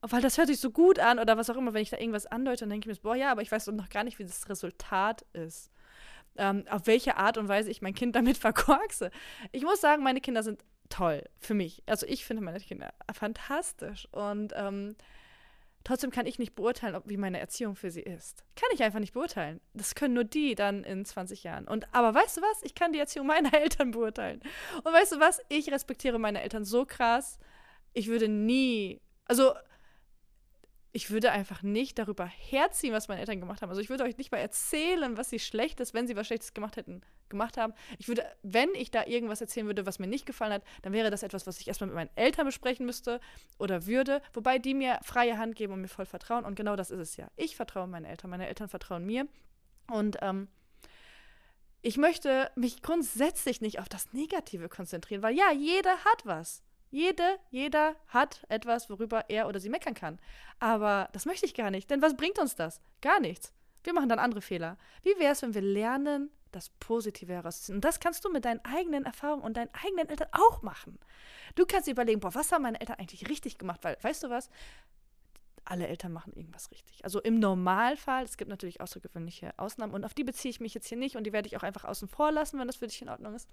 weil 0.00 0.22
das 0.22 0.38
hört 0.38 0.46
sich 0.46 0.60
so 0.60 0.70
gut 0.70 1.00
an 1.00 1.18
oder 1.18 1.36
was 1.36 1.50
auch 1.50 1.56
immer, 1.56 1.74
wenn 1.74 1.82
ich 1.82 1.90
da 1.90 1.98
irgendwas 1.98 2.26
andeute, 2.26 2.60
dann 2.60 2.70
denke 2.70 2.88
ich 2.88 2.96
mir, 2.96 3.02
boah, 3.02 3.16
ja, 3.16 3.32
aber 3.32 3.42
ich 3.42 3.50
weiß 3.50 3.66
noch 3.68 3.88
gar 3.88 4.04
nicht, 4.04 4.20
wie 4.20 4.24
das 4.24 4.48
Resultat 4.48 5.26
ist 5.32 5.72
ähm, 6.38 6.64
auf 6.70 6.86
welche 6.86 7.16
Art 7.16 7.36
und 7.36 7.48
Weise 7.48 7.70
ich 7.70 7.82
mein 7.82 7.94
Kind 7.94 8.16
damit 8.16 8.38
verkorkse. 8.38 9.10
Ich 9.52 9.62
muss 9.62 9.80
sagen, 9.80 10.02
meine 10.02 10.20
Kinder 10.20 10.42
sind 10.42 10.64
toll 10.88 11.24
für 11.38 11.54
mich. 11.54 11.82
Also 11.86 12.06
ich 12.06 12.24
finde 12.24 12.42
meine 12.42 12.60
Kinder 12.60 12.92
fantastisch 13.12 14.08
und 14.12 14.52
ähm, 14.56 14.96
trotzdem 15.84 16.10
kann 16.10 16.26
ich 16.26 16.38
nicht 16.38 16.54
beurteilen, 16.54 16.94
ob, 16.94 17.08
wie 17.08 17.16
meine 17.16 17.38
Erziehung 17.38 17.76
für 17.76 17.90
sie 17.90 18.02
ist. 18.02 18.44
Kann 18.56 18.68
ich 18.72 18.82
einfach 18.82 19.00
nicht 19.00 19.12
beurteilen. 19.12 19.60
Das 19.74 19.94
können 19.94 20.14
nur 20.14 20.24
die 20.24 20.54
dann 20.54 20.84
in 20.84 21.04
20 21.04 21.44
Jahren. 21.44 21.68
Und 21.68 21.92
aber 21.94 22.14
weißt 22.14 22.38
du 22.38 22.40
was? 22.40 22.62
Ich 22.62 22.74
kann 22.74 22.92
die 22.92 22.98
Erziehung 22.98 23.26
meiner 23.26 23.52
Eltern 23.60 23.90
beurteilen. 23.90 24.40
Und 24.84 24.92
weißt 24.92 25.12
du 25.12 25.20
was? 25.20 25.40
Ich 25.48 25.70
respektiere 25.70 26.18
meine 26.18 26.42
Eltern 26.42 26.64
so 26.64 26.84
krass. 26.84 27.38
Ich 27.92 28.08
würde 28.08 28.28
nie, 28.28 29.00
also 29.26 29.52
ich 30.98 31.10
würde 31.10 31.30
einfach 31.30 31.62
nicht 31.62 31.96
darüber 31.96 32.26
herziehen, 32.26 32.92
was 32.92 33.06
meine 33.06 33.20
Eltern 33.20 33.38
gemacht 33.38 33.62
haben. 33.62 33.70
Also 33.70 33.80
ich 33.80 33.88
würde 33.88 34.02
euch 34.02 34.18
nicht 34.18 34.32
mal 34.32 34.38
erzählen, 34.38 35.16
was 35.16 35.30
sie 35.30 35.38
Schlechtes, 35.38 35.94
wenn 35.94 36.08
sie 36.08 36.16
was 36.16 36.26
Schlechtes 36.26 36.54
gemacht 36.54 36.76
hätten, 36.76 37.02
gemacht 37.28 37.56
haben. 37.56 37.72
Ich 37.98 38.08
würde, 38.08 38.26
wenn 38.42 38.74
ich 38.74 38.90
da 38.90 39.06
irgendwas 39.06 39.40
erzählen 39.40 39.68
würde, 39.68 39.86
was 39.86 40.00
mir 40.00 40.08
nicht 40.08 40.26
gefallen 40.26 40.54
hat, 40.54 40.64
dann 40.82 40.92
wäre 40.92 41.12
das 41.12 41.22
etwas, 41.22 41.46
was 41.46 41.60
ich 41.60 41.68
erstmal 41.68 41.86
mit 41.86 41.94
meinen 41.94 42.10
Eltern 42.16 42.46
besprechen 42.46 42.84
müsste 42.84 43.20
oder 43.60 43.86
würde, 43.86 44.20
wobei 44.32 44.58
die 44.58 44.74
mir 44.74 44.98
freie 45.04 45.38
Hand 45.38 45.54
geben 45.54 45.72
und 45.72 45.82
mir 45.82 45.86
voll 45.86 46.04
vertrauen. 46.04 46.44
Und 46.44 46.56
genau 46.56 46.74
das 46.74 46.90
ist 46.90 46.98
es 46.98 47.16
ja. 47.16 47.30
Ich 47.36 47.54
vertraue 47.54 47.86
meinen 47.86 48.04
Eltern, 48.04 48.30
meine 48.30 48.48
Eltern 48.48 48.68
vertrauen 48.68 49.06
mir. 49.06 49.28
Und 49.86 50.16
ähm, 50.20 50.48
ich 51.80 51.96
möchte 51.96 52.50
mich 52.56 52.82
grundsätzlich 52.82 53.60
nicht 53.60 53.78
auf 53.78 53.88
das 53.88 54.12
Negative 54.12 54.68
konzentrieren, 54.68 55.22
weil 55.22 55.36
ja, 55.36 55.52
jeder 55.52 55.96
hat 56.04 56.26
was. 56.26 56.64
Jede, 56.90 57.38
jeder 57.50 57.96
hat 58.08 58.44
etwas, 58.48 58.88
worüber 58.88 59.28
er 59.28 59.48
oder 59.48 59.60
sie 59.60 59.68
meckern 59.68 59.94
kann. 59.94 60.18
Aber 60.58 61.08
das 61.12 61.26
möchte 61.26 61.46
ich 61.46 61.54
gar 61.54 61.70
nicht, 61.70 61.90
denn 61.90 62.02
was 62.02 62.16
bringt 62.16 62.38
uns 62.38 62.56
das? 62.56 62.80
Gar 63.02 63.20
nichts. 63.20 63.52
Wir 63.84 63.92
machen 63.92 64.08
dann 64.08 64.18
andere 64.18 64.40
Fehler. 64.40 64.76
Wie 65.02 65.18
wäre 65.18 65.32
es, 65.32 65.42
wenn 65.42 65.54
wir 65.54 65.62
lernen, 65.62 66.30
das 66.52 66.70
Positive 66.80 67.32
herauszuziehen? 67.32 67.76
Und 67.76 67.84
das 67.84 68.00
kannst 68.00 68.24
du 68.24 68.30
mit 68.30 68.44
deinen 68.44 68.64
eigenen 68.64 69.04
Erfahrungen 69.04 69.42
und 69.42 69.56
deinen 69.56 69.70
eigenen 69.72 70.08
Eltern 70.08 70.28
auch 70.32 70.62
machen. 70.62 70.98
Du 71.54 71.66
kannst 71.66 71.86
dir 71.86 71.92
überlegen, 71.92 72.20
boah, 72.20 72.34
was 72.34 72.52
haben 72.52 72.62
meine 72.62 72.80
Eltern 72.80 72.98
eigentlich 72.98 73.28
richtig 73.28 73.58
gemacht? 73.58 73.80
Weil, 73.82 73.96
weißt 74.02 74.24
du 74.24 74.30
was? 74.30 74.50
Alle 75.70 75.86
Eltern 75.86 76.12
machen 76.12 76.32
irgendwas 76.34 76.70
richtig. 76.70 77.04
Also 77.04 77.20
im 77.20 77.38
Normalfall, 77.38 78.24
es 78.24 78.36
gibt 78.36 78.48
natürlich 78.48 78.80
außergewöhnliche 78.80 79.52
Ausnahmen 79.58 79.92
und 79.92 80.04
auf 80.04 80.14
die 80.14 80.24
beziehe 80.24 80.50
ich 80.50 80.60
mich 80.60 80.74
jetzt 80.74 80.88
hier 80.88 80.98
nicht 80.98 81.16
und 81.16 81.24
die 81.24 81.32
werde 81.32 81.46
ich 81.46 81.56
auch 81.56 81.62
einfach 81.62 81.84
außen 81.84 82.08
vor 82.08 82.32
lassen, 82.32 82.58
wenn 82.58 82.66
das 82.66 82.76
für 82.76 82.86
dich 82.86 83.02
in 83.02 83.08
Ordnung 83.08 83.34
ist. 83.34 83.48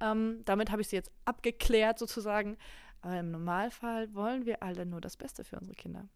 Ähm, 0.00 0.42
damit 0.44 0.70
habe 0.70 0.82
ich 0.82 0.88
sie 0.88 0.96
jetzt 0.96 1.12
abgeklärt 1.24 1.98
sozusagen. 1.98 2.56
Aber 3.02 3.18
im 3.18 3.30
Normalfall 3.30 4.12
wollen 4.14 4.46
wir 4.46 4.62
alle 4.62 4.86
nur 4.86 5.00
das 5.00 5.16
Beste 5.16 5.44
für 5.44 5.56
unsere 5.56 5.76
Kinder. 5.76 6.08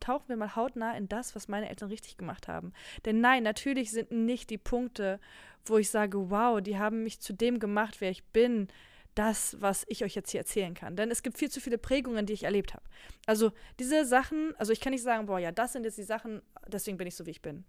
Tauchen 0.00 0.28
wir 0.28 0.36
mal 0.36 0.56
hautnah 0.56 0.96
in 0.96 1.08
das, 1.08 1.36
was 1.36 1.48
meine 1.48 1.68
Eltern 1.68 1.88
richtig 1.88 2.16
gemacht 2.16 2.48
haben. 2.48 2.72
Denn 3.04 3.20
nein, 3.20 3.42
natürlich 3.42 3.90
sind 3.90 4.10
nicht 4.10 4.50
die 4.50 4.58
Punkte, 4.58 5.20
wo 5.66 5.78
ich 5.78 5.90
sage, 5.90 6.30
wow, 6.30 6.60
die 6.60 6.78
haben 6.78 7.04
mich 7.04 7.20
zu 7.20 7.32
dem 7.32 7.58
gemacht, 7.58 8.00
wer 8.00 8.10
ich 8.10 8.24
bin, 8.24 8.68
das, 9.14 9.60
was 9.60 9.84
ich 9.88 10.04
euch 10.04 10.14
jetzt 10.14 10.30
hier 10.30 10.40
erzählen 10.40 10.74
kann. 10.74 10.96
Denn 10.96 11.10
es 11.10 11.22
gibt 11.22 11.38
viel 11.38 11.50
zu 11.50 11.60
viele 11.60 11.78
Prägungen, 11.78 12.26
die 12.26 12.32
ich 12.32 12.44
erlebt 12.44 12.74
habe. 12.74 12.84
Also 13.26 13.52
diese 13.78 14.04
Sachen, 14.04 14.54
also 14.56 14.72
ich 14.72 14.80
kann 14.80 14.92
nicht 14.92 15.02
sagen, 15.02 15.26
boah, 15.26 15.38
ja, 15.38 15.52
das 15.52 15.72
sind 15.72 15.84
jetzt 15.84 15.98
die 15.98 16.02
Sachen, 16.02 16.42
deswegen 16.66 16.96
bin 16.96 17.06
ich 17.06 17.14
so, 17.14 17.26
wie 17.26 17.30
ich 17.30 17.42
bin. 17.42 17.64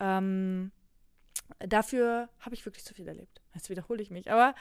Ähm, 0.00 0.72
dafür 1.58 2.28
habe 2.40 2.54
ich 2.54 2.64
wirklich 2.64 2.84
zu 2.84 2.94
viel 2.94 3.08
erlebt. 3.08 3.40
Jetzt 3.54 3.70
wiederhole 3.70 4.02
ich 4.02 4.10
mich. 4.10 4.30
Aber 4.30 4.54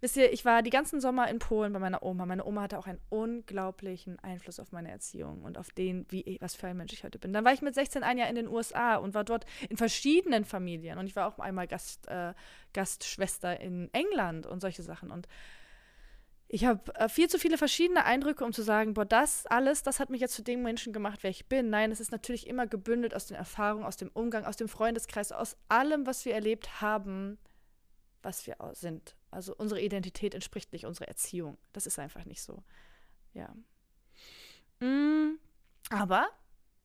wisst 0.00 0.16
ihr, 0.16 0.32
ich 0.32 0.44
war 0.44 0.62
die 0.62 0.70
ganzen 0.70 1.00
Sommer 1.00 1.28
in 1.28 1.38
Polen 1.38 1.72
bei 1.72 1.78
meiner 1.78 2.02
Oma. 2.02 2.26
Meine 2.26 2.44
Oma 2.44 2.62
hatte 2.62 2.78
auch 2.78 2.86
einen 2.86 3.00
unglaublichen 3.08 4.18
Einfluss 4.20 4.60
auf 4.60 4.72
meine 4.72 4.90
Erziehung 4.90 5.42
und 5.42 5.58
auf 5.58 5.70
den, 5.70 6.06
wie 6.10 6.38
was 6.40 6.54
für 6.54 6.68
ein 6.68 6.76
Mensch 6.76 6.92
ich 6.92 7.04
heute 7.04 7.18
bin. 7.18 7.32
Dann 7.32 7.44
war 7.44 7.52
ich 7.52 7.62
mit 7.62 7.74
16 7.74 8.02
ein 8.02 8.18
Jahr 8.18 8.28
in 8.28 8.36
den 8.36 8.48
USA 8.48 8.96
und 8.96 9.14
war 9.14 9.24
dort 9.24 9.46
in 9.68 9.76
verschiedenen 9.76 10.44
Familien. 10.44 10.98
Und 10.98 11.06
ich 11.06 11.16
war 11.16 11.26
auch 11.26 11.38
einmal 11.38 11.66
Gast, 11.66 12.08
äh, 12.08 12.34
Gastschwester 12.72 13.60
in 13.60 13.92
England 13.92 14.46
und 14.46 14.60
solche 14.60 14.82
Sachen. 14.82 15.10
Und 15.10 15.28
ich 16.50 16.64
habe 16.64 16.94
äh, 16.94 17.08
viel 17.10 17.28
zu 17.28 17.38
viele 17.38 17.58
verschiedene 17.58 18.06
Eindrücke, 18.06 18.42
um 18.42 18.54
zu 18.54 18.62
sagen, 18.62 18.94
boah, 18.94 19.04
das 19.04 19.44
alles, 19.46 19.82
das 19.82 20.00
hat 20.00 20.08
mich 20.08 20.22
jetzt 20.22 20.34
zu 20.34 20.42
dem 20.42 20.62
Menschen 20.62 20.94
gemacht, 20.94 21.18
wer 21.22 21.30
ich 21.30 21.46
bin. 21.46 21.68
Nein, 21.68 21.92
es 21.92 22.00
ist 22.00 22.10
natürlich 22.10 22.46
immer 22.46 22.66
gebündelt 22.66 23.14
aus 23.14 23.26
den 23.26 23.36
Erfahrungen, 23.36 23.84
aus 23.84 23.98
dem 23.98 24.10
Umgang, 24.14 24.46
aus 24.46 24.56
dem 24.56 24.68
Freundeskreis, 24.68 25.30
aus 25.30 25.58
allem, 25.68 26.06
was 26.06 26.24
wir 26.24 26.34
erlebt 26.34 26.80
haben, 26.80 27.38
was 28.22 28.46
wir 28.46 28.56
sind. 28.72 29.14
Also 29.30 29.54
unsere 29.54 29.82
Identität 29.82 30.34
entspricht 30.34 30.72
nicht 30.72 30.86
unserer 30.86 31.08
Erziehung. 31.08 31.58
Das 31.74 31.86
ist 31.86 31.98
einfach 31.98 32.24
nicht 32.24 32.40
so. 32.40 32.62
Ja. 33.34 33.54
Mm, 34.80 35.38
aber 35.90 36.28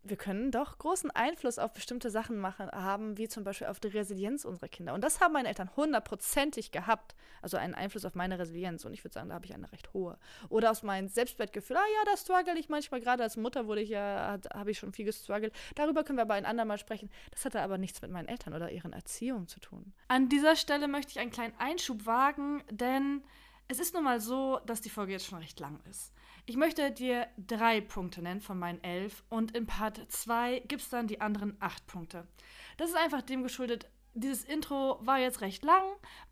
wir 0.06 0.18
können 0.18 0.52
doch 0.52 0.78
großen 0.78 1.12
Einfluss 1.12 1.58
auf 1.58 1.74
bestimmte 1.74 2.10
Sachen 2.10 2.38
machen, 2.38 2.70
haben, 2.72 3.18
wie 3.18 3.30
zum 3.30 3.46
Beispiel 3.46 3.68
auf 3.68 3.80
die 3.80 3.88
Resilienz 3.88 4.44
unserer 4.44 4.68
Kinder. 4.68 4.94
Und 4.94 5.02
das 5.02 5.22
haben 5.22 5.34
meine 5.34 5.48
Eltern 5.48 5.70
hundertprozentig 5.76 6.72
gehabt. 6.72 7.16
Also 7.42 7.56
einen 7.58 7.74
Einfluss 7.74 8.04
auf 8.04 8.14
meine 8.14 8.38
Resilienz. 8.38 8.84
Und 8.84 8.94
ich 8.94 9.04
würde 9.04 9.14
sagen, 9.14 9.30
da 9.30 9.36
habe 9.36 9.46
ich 9.46 9.54
eine 9.54 9.72
recht 9.72 9.94
hohe. 9.94 10.18
Oder 10.50 10.72
aus 10.72 10.84
meinem 10.84 11.08
Selbstwertgefühl. 11.08 11.78
Ah 11.78 11.80
ja, 11.80 12.12
da 12.12 12.18
struggle 12.18 12.60
ich 12.60 12.68
manchmal. 12.68 13.00
Gerade 13.00 13.24
als 13.24 13.38
Mutter 13.38 13.66
wurde 13.68 13.82
ich 13.82 13.90
ja, 13.90 14.40
habe 14.54 14.72
ich 14.72 14.80
schon 14.80 14.92
viel 14.92 15.06
gestruggelt. 15.06 15.54
Darüber 15.76 16.04
können 16.04 16.18
wir 16.18 16.24
aber 16.24 16.34
ein 16.34 16.46
andermal 16.46 16.78
sprechen. 16.78 17.10
Das 17.32 17.46
hatte 17.46 17.62
aber 17.62 17.78
nichts 17.78 18.02
mit 18.02 18.12
meinen 18.12 18.28
Eltern 18.28 18.54
oder 18.54 18.72
ihren 18.72 18.92
Erziehungen 18.92 19.48
zu 19.48 19.62
tun. 19.62 19.94
An 20.10 20.28
dieser 20.28 20.58
Stelle 20.58 20.90
möchte 20.90 21.12
ich 21.12 21.20
einen 21.20 21.32
kleinen 21.32 21.54
Einschub 21.60 22.06
wagen, 22.06 22.62
denn 22.70 23.24
es 23.70 23.80
ist 23.80 23.94
nun 23.94 24.04
mal 24.04 24.20
so, 24.20 24.60
dass 24.66 24.82
die 24.82 24.90
Folge 24.90 25.14
jetzt 25.14 25.26
schon 25.26 25.40
recht 25.40 25.60
lang 25.62 25.80
ist. 25.90 26.14
Ich 26.46 26.58
möchte 26.58 26.92
dir 26.92 27.28
drei 27.38 27.80
Punkte 27.80 28.22
nennen 28.22 28.42
von 28.42 28.60
meinen 28.60 28.84
elf 28.84 29.24
und 29.30 29.56
in 29.56 29.66
Part 29.66 30.12
2 30.12 30.60
gibt 30.68 30.82
es 30.82 30.90
dann 30.90 31.08
die 31.08 31.22
anderen 31.22 31.56
acht 31.62 31.88
Punkte. 31.88 32.28
Das 32.76 32.90
ist 32.90 32.98
einfach 32.98 33.22
dem 33.22 33.44
geschuldet, 33.44 33.90
dieses 34.14 34.44
Intro 34.44 35.00
war 35.02 35.20
jetzt 35.20 35.40
recht 35.40 35.64
lang, 35.64 35.84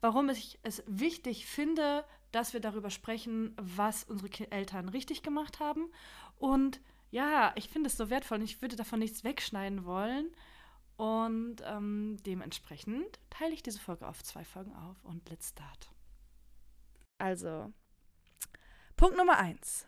warum 0.02 0.30
ich 0.30 0.60
es 0.64 0.84
wichtig 0.86 1.46
finde, 1.46 2.04
dass 2.34 2.52
wir 2.52 2.60
darüber 2.60 2.90
sprechen, 2.90 3.56
was 3.58 4.04
unsere 4.04 4.52
Eltern 4.52 4.90
richtig 4.90 5.24
gemacht 5.24 5.62
haben. 5.62 5.90
Und 6.38 6.82
ja, 7.10 7.54
ich 7.56 7.70
finde 7.70 7.88
es 7.88 7.96
so 7.96 8.10
wertvoll 8.10 8.40
und 8.40 8.44
ich 8.44 8.62
würde 8.62 8.76
davon 8.76 9.00
nichts 9.00 9.24
wegschneiden 9.24 9.86
wollen. 9.86 10.30
Und 10.98 11.64
ähm, 11.66 12.18
dementsprechend 12.26 13.20
teile 13.30 13.54
ich 13.54 13.64
diese 13.64 13.80
Folge 13.80 14.08
auf 14.08 14.24
zwei 14.24 14.44
Folgen 14.44 14.76
auf 14.76 15.04
und 15.04 15.28
let's 15.30 15.50
start. 15.50 15.90
Also, 17.18 17.72
Punkt 18.98 19.18
Nummer 19.18 19.38
eins 19.38 19.88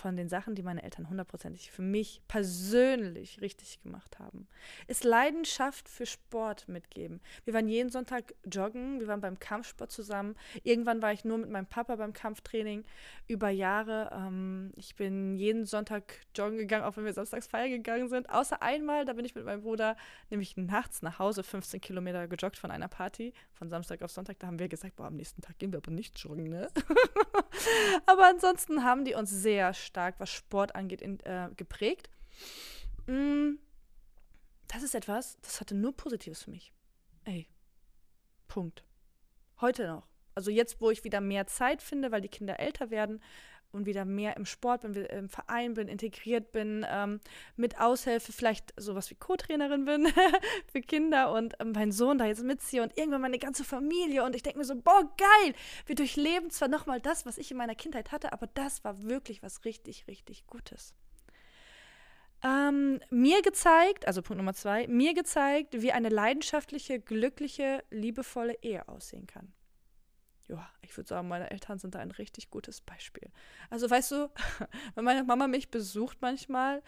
von 0.00 0.16
den 0.16 0.28
Sachen, 0.28 0.54
die 0.54 0.62
meine 0.62 0.82
Eltern 0.82 1.08
hundertprozentig 1.08 1.70
für 1.70 1.82
mich 1.82 2.22
persönlich 2.26 3.40
richtig 3.40 3.80
gemacht 3.82 4.18
haben, 4.18 4.48
ist 4.86 5.04
Leidenschaft 5.04 5.88
für 5.88 6.06
Sport 6.06 6.68
mitgeben. 6.68 7.20
Wir 7.44 7.54
waren 7.54 7.68
jeden 7.68 7.90
Sonntag 7.90 8.34
joggen, 8.50 9.00
wir 9.00 9.06
waren 9.06 9.20
beim 9.20 9.38
Kampfsport 9.38 9.92
zusammen. 9.92 10.34
Irgendwann 10.64 11.02
war 11.02 11.12
ich 11.12 11.24
nur 11.24 11.38
mit 11.38 11.50
meinem 11.50 11.66
Papa 11.66 11.96
beim 11.96 12.12
Kampftraining 12.12 12.84
über 13.28 13.50
Jahre. 13.50 14.10
Ähm, 14.12 14.72
ich 14.76 14.96
bin 14.96 15.36
jeden 15.36 15.66
Sonntag 15.66 16.14
joggen 16.34 16.58
gegangen, 16.58 16.84
auch 16.84 16.96
wenn 16.96 17.04
wir 17.04 17.12
samstags 17.12 17.46
feiern 17.46 17.70
gegangen 17.70 18.08
sind. 18.08 18.30
Außer 18.30 18.62
einmal, 18.62 19.04
da 19.04 19.12
bin 19.12 19.24
ich 19.24 19.34
mit 19.34 19.44
meinem 19.44 19.62
Bruder 19.62 19.96
nämlich 20.30 20.56
nachts 20.56 21.02
nach 21.02 21.18
Hause 21.18 21.42
15 21.42 21.80
Kilometer 21.80 22.26
gejoggt 22.26 22.56
von 22.56 22.70
einer 22.70 22.88
Party, 22.88 23.34
von 23.52 23.68
Samstag 23.68 24.02
auf 24.02 24.10
Sonntag. 24.10 24.38
Da 24.38 24.46
haben 24.46 24.58
wir 24.58 24.68
gesagt, 24.68 24.96
boah, 24.96 25.06
am 25.06 25.16
nächsten 25.16 25.42
Tag 25.42 25.58
gehen 25.58 25.72
wir 25.72 25.78
aber 25.78 25.90
nicht 25.90 26.18
joggen, 26.18 26.48
ne? 26.48 26.68
aber 28.06 28.26
ansonsten 28.26 28.82
haben 28.84 29.04
die 29.04 29.14
uns 29.14 29.30
sehr 29.30 29.74
stark, 29.74 29.89
was 30.18 30.30
Sport 30.30 30.74
angeht, 30.74 31.02
in, 31.02 31.20
äh, 31.20 31.50
geprägt. 31.56 32.10
Mm, 33.06 33.54
das 34.68 34.82
ist 34.82 34.94
etwas, 34.94 35.38
das 35.42 35.60
hatte 35.60 35.74
nur 35.74 35.96
Positives 35.96 36.42
für 36.42 36.50
mich. 36.50 36.72
Ey. 37.24 37.48
Punkt. 38.48 38.84
Heute 39.60 39.86
noch. 39.86 40.06
Also 40.34 40.50
jetzt, 40.50 40.80
wo 40.80 40.90
ich 40.90 41.04
wieder 41.04 41.20
mehr 41.20 41.46
Zeit 41.46 41.82
finde, 41.82 42.12
weil 42.12 42.20
die 42.20 42.28
Kinder 42.28 42.60
älter 42.60 42.90
werden 42.90 43.22
und 43.72 43.86
wieder 43.86 44.04
mehr 44.04 44.36
im 44.36 44.44
Sport 44.44 44.82
bin, 44.82 44.94
im 44.94 45.28
Verein 45.28 45.74
bin, 45.74 45.88
integriert 45.88 46.52
bin, 46.52 46.84
ähm, 46.88 47.20
mit 47.56 47.80
Aushilfe, 47.80 48.32
vielleicht 48.32 48.72
sowas 48.76 49.10
wie 49.10 49.14
Co-Trainerin 49.14 49.84
bin 49.84 50.08
für 50.72 50.80
Kinder 50.80 51.32
und 51.32 51.54
ähm, 51.60 51.72
mein 51.72 51.92
Sohn 51.92 52.18
da 52.18 52.26
jetzt 52.26 52.42
mitziehe 52.42 52.82
und 52.82 52.96
irgendwann 52.96 53.20
meine 53.20 53.38
ganze 53.38 53.64
Familie 53.64 54.24
und 54.24 54.34
ich 54.34 54.42
denke 54.42 54.58
mir 54.58 54.64
so, 54.64 54.74
boah, 54.76 55.02
geil, 55.16 55.54
wir 55.86 55.94
durchleben 55.94 56.50
zwar 56.50 56.68
nochmal 56.68 57.00
das, 57.00 57.26
was 57.26 57.38
ich 57.38 57.50
in 57.50 57.56
meiner 57.56 57.74
Kindheit 57.74 58.12
hatte, 58.12 58.32
aber 58.32 58.46
das 58.48 58.84
war 58.84 59.02
wirklich 59.02 59.42
was 59.42 59.64
richtig, 59.64 60.06
richtig 60.08 60.46
Gutes. 60.46 60.94
Ähm, 62.42 63.00
mir 63.10 63.42
gezeigt, 63.42 64.06
also 64.06 64.22
Punkt 64.22 64.38
Nummer 64.38 64.54
zwei, 64.54 64.86
mir 64.88 65.12
gezeigt, 65.12 65.82
wie 65.82 65.92
eine 65.92 66.08
leidenschaftliche, 66.08 66.98
glückliche, 66.98 67.84
liebevolle 67.90 68.56
Ehe 68.62 68.88
aussehen 68.88 69.26
kann 69.26 69.52
ja, 70.50 70.68
ich 70.82 70.96
würde 70.96 71.08
sagen, 71.08 71.28
meine 71.28 71.50
Eltern 71.50 71.78
sind 71.78 71.94
da 71.94 72.00
ein 72.00 72.10
richtig 72.10 72.50
gutes 72.50 72.80
Beispiel. 72.80 73.30
Also 73.70 73.88
weißt 73.88 74.12
du, 74.12 74.30
wenn 74.94 75.04
meine 75.04 75.24
Mama 75.24 75.46
mich 75.46 75.70
besucht 75.70 76.18
manchmal 76.20 76.82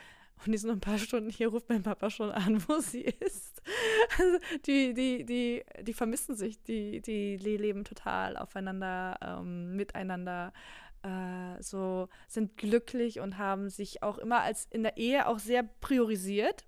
und 0.44 0.52
die 0.52 0.58
sind 0.58 0.70
ein 0.70 0.80
paar 0.80 0.98
Stunden 0.98 1.30
hier, 1.30 1.48
ruft 1.48 1.68
mein 1.68 1.82
Papa 1.82 2.10
schon 2.10 2.30
an, 2.30 2.62
wo 2.68 2.78
sie 2.80 3.02
ist. 3.02 3.62
Also 4.18 4.38
die, 4.66 4.92
die, 4.92 5.24
die, 5.24 5.64
die 5.82 5.92
vermissen 5.94 6.34
sich, 6.34 6.60
die, 6.64 7.00
die, 7.00 7.36
leben 7.36 7.84
total 7.84 8.36
aufeinander, 8.36 9.16
ähm, 9.22 9.76
miteinander, 9.76 10.52
äh, 11.02 11.62
so 11.62 12.08
sind 12.26 12.56
glücklich 12.56 13.20
und 13.20 13.38
haben 13.38 13.70
sich 13.70 14.02
auch 14.02 14.18
immer 14.18 14.40
als 14.40 14.66
in 14.70 14.82
der 14.82 14.96
Ehe 14.96 15.28
auch 15.28 15.38
sehr 15.38 15.62
priorisiert. 15.62 16.66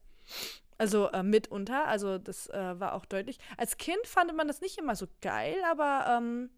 Also 0.78 1.10
äh, 1.10 1.22
mitunter, 1.22 1.86
also 1.86 2.18
das 2.18 2.48
äh, 2.48 2.80
war 2.80 2.94
auch 2.94 3.04
deutlich. 3.04 3.38
Als 3.56 3.76
Kind 3.76 4.06
fand 4.06 4.34
man 4.36 4.48
das 4.48 4.60
nicht 4.60 4.78
immer 4.78 4.96
so 4.96 5.06
geil, 5.20 5.56
aber 5.68 6.06
ähm, 6.16 6.50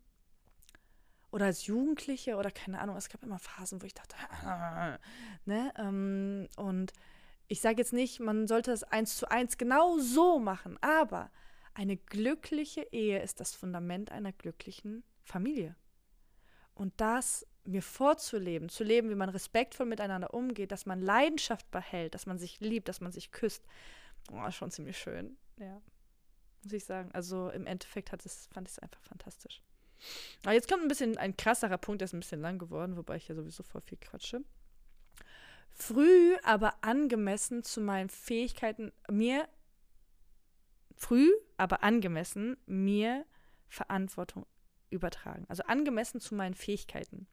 oder 1.36 1.44
als 1.44 1.66
Jugendliche 1.66 2.36
oder 2.36 2.50
keine 2.50 2.80
Ahnung, 2.80 2.96
es 2.96 3.10
gab 3.10 3.22
immer 3.22 3.38
Phasen, 3.38 3.82
wo 3.82 3.84
ich 3.84 3.92
dachte, 3.92 4.16
ne? 5.44 5.70
Ähm, 5.76 6.48
und 6.56 6.94
ich 7.46 7.60
sage 7.60 7.76
jetzt 7.76 7.92
nicht, 7.92 8.20
man 8.20 8.46
sollte 8.46 8.70
das 8.70 8.84
eins 8.84 9.18
zu 9.18 9.30
eins 9.30 9.58
genau 9.58 9.98
so 9.98 10.38
machen, 10.38 10.78
aber 10.80 11.30
eine 11.74 11.98
glückliche 11.98 12.88
Ehe 12.90 13.20
ist 13.20 13.38
das 13.38 13.54
Fundament 13.54 14.10
einer 14.10 14.32
glücklichen 14.32 15.04
Familie. 15.24 15.76
Und 16.72 16.98
das 17.02 17.46
mir 17.64 17.82
vorzuleben, 17.82 18.70
zu 18.70 18.82
leben, 18.82 19.10
wie 19.10 19.14
man 19.14 19.28
respektvoll 19.28 19.84
miteinander 19.84 20.32
umgeht, 20.32 20.72
dass 20.72 20.86
man 20.86 21.02
Leidenschaft 21.02 21.70
behält, 21.70 22.14
dass 22.14 22.24
man 22.24 22.38
sich 22.38 22.60
liebt, 22.60 22.88
dass 22.88 23.02
man 23.02 23.12
sich 23.12 23.30
küsst, 23.30 23.62
oh, 24.32 24.50
schon 24.52 24.70
ziemlich 24.70 24.96
schön, 24.96 25.36
ja. 25.58 25.82
Muss 26.62 26.72
ich 26.72 26.86
sagen. 26.86 27.10
Also 27.12 27.50
im 27.50 27.66
Endeffekt 27.66 28.10
hat 28.10 28.24
es, 28.24 28.46
fand 28.46 28.68
ich 28.68 28.72
es 28.72 28.78
einfach 28.78 29.02
fantastisch. 29.02 29.62
Aber 30.44 30.54
jetzt 30.54 30.68
kommt 30.68 30.82
ein 30.82 30.88
bisschen 30.88 31.16
ein 31.18 31.36
krasserer 31.36 31.78
Punkt, 31.78 32.00
der 32.00 32.06
ist 32.06 32.12
ein 32.12 32.20
bisschen 32.20 32.40
lang 32.40 32.58
geworden, 32.58 32.96
wobei 32.96 33.16
ich 33.16 33.28
ja 33.28 33.34
sowieso 33.34 33.62
voll 33.62 33.80
viel 33.80 33.98
quatsche. 33.98 34.42
Früh, 35.70 36.36
aber 36.42 36.74
angemessen 36.82 37.62
zu 37.62 37.80
meinen 37.80 38.08
Fähigkeiten, 38.08 38.92
mir 39.10 39.48
früh, 40.96 41.30
aber 41.56 41.82
angemessen 41.82 42.56
mir 42.66 43.26
Verantwortung 43.68 44.46
übertragen. 44.90 45.44
Also 45.48 45.64
angemessen 45.64 46.20
zu 46.20 46.34
meinen 46.34 46.54
Fähigkeiten. 46.54 47.26